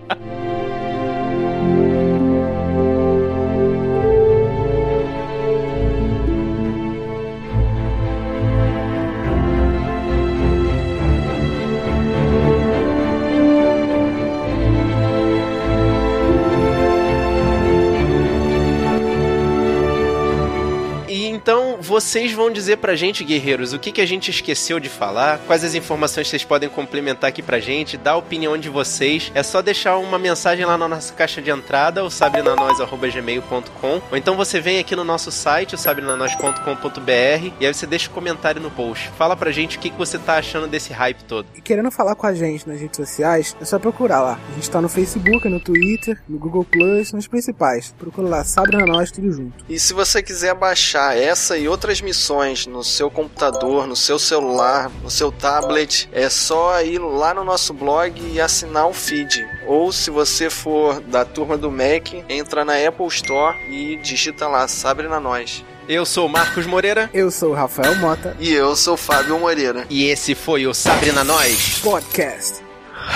[21.94, 25.62] vocês vão dizer pra gente, guerreiros, o que, que a gente esqueceu de falar, quais
[25.62, 29.30] as informações vocês podem complementar aqui pra gente, dar a opinião de vocês.
[29.32, 34.36] É só deixar uma mensagem lá na nossa caixa de entrada, o sabrinanois.gmail.com, ou então
[34.36, 38.60] você vem aqui no nosso site, o sabrinanois.com.br, e aí você deixa o um comentário
[38.60, 39.12] no post.
[39.16, 41.46] Fala pra gente o que, que você tá achando desse hype todo.
[41.54, 44.40] E querendo falar com a gente nas redes sociais, é só procurar lá.
[44.50, 47.94] A gente tá no Facebook, no Twitter, no Google Plus, nos principais.
[47.96, 49.64] Procura lá, Sabrina Nós, tudo junto.
[49.68, 54.90] E se você quiser baixar essa e outras missões no seu computador, no seu celular,
[55.02, 59.46] no seu tablet, é só ir lá no nosso blog e assinar o feed.
[59.66, 64.66] Ou se você for da turma do Mac, entra na Apple Store e digita lá
[64.68, 65.64] Sabrina Nós.
[65.88, 67.10] Eu sou o Marcos Moreira.
[67.12, 68.34] Eu sou o Rafael Mota.
[68.40, 69.86] E eu sou o Fábio Moreira.
[69.90, 72.62] E esse foi o Sabrina Nós Podcast.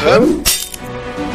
[0.04, 1.27] Hum?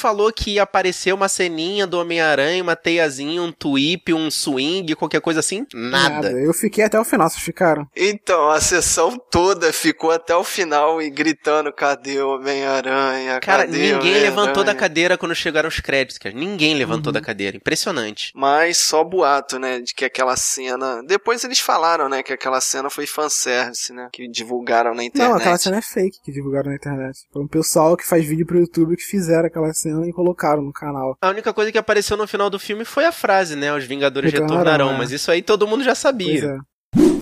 [0.00, 5.20] Falou que ia aparecer uma ceninha do Homem-Aranha, uma teiazinha, um tweep, um swing, qualquer
[5.20, 5.66] coisa assim.
[5.74, 6.30] Nada.
[6.32, 7.86] Eu fiquei até o final, vocês ficaram?
[7.96, 13.40] Então, a sessão toda ficou até o final e gritando: cadê o Homem-Aranha?
[13.40, 16.34] Cara, Cadê ninguém levantou da Homem-Aranha?" cadeira quando chegaram os créditos, cara.
[16.34, 17.14] Ninguém levantou Uhum.
[17.14, 17.56] da cadeira.
[17.56, 18.32] Impressionante.
[18.34, 19.80] Mas só boato, né?
[19.80, 21.02] De que aquela cena.
[21.06, 22.22] Depois eles falaram, né?
[22.22, 24.08] Que aquela cena foi fanservice, né?
[24.12, 25.30] Que divulgaram na internet.
[25.30, 27.18] Não, aquela cena é fake que divulgaram na internet.
[27.32, 30.72] Foi um pessoal que faz vídeo pro YouTube que fizeram aquela cena e colocaram no
[30.72, 31.16] canal.
[31.22, 33.72] A única coisa que apareceu no final do filme foi a frase, né?
[33.74, 34.90] Os Vingadores Retornarão, retornarão.
[34.94, 34.98] é.
[34.98, 36.44] Mas isso aí todo mundo já Pois sabia.
[36.56, 36.70] é.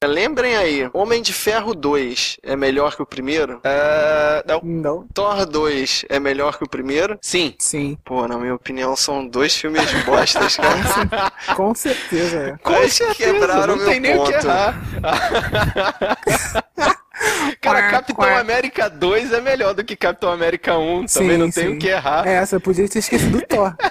[0.07, 3.61] Lembrem aí, Homem de Ferro 2 é melhor que o primeiro?
[3.65, 4.61] Ah, não.
[4.63, 5.07] Não.
[5.13, 7.19] Thor 2 é melhor que o primeiro?
[7.21, 7.55] Sim.
[7.59, 7.99] Sim.
[8.05, 11.31] Pô, na minha opinião, são dois filmes bostas, cara.
[11.55, 12.57] Com certeza, é.
[12.59, 14.47] Com certeza, quebraram não meu tem nem o que ponto.
[14.47, 14.75] errar.
[17.61, 21.07] Cara, Capitão América 2 é melhor do que Capitão América 1.
[21.07, 21.75] Também Sim, não tem sim.
[21.75, 22.27] o que errar.
[22.27, 23.75] É, essa eu podia ter esquecido do Thor.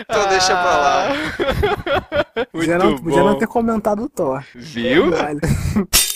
[0.00, 1.08] Então deixa pra lá.
[2.36, 3.28] Muito podia, não, podia bom.
[3.28, 4.42] não ter comentado o Thor.
[4.54, 5.10] Viu?
[5.10, 5.40] Vale.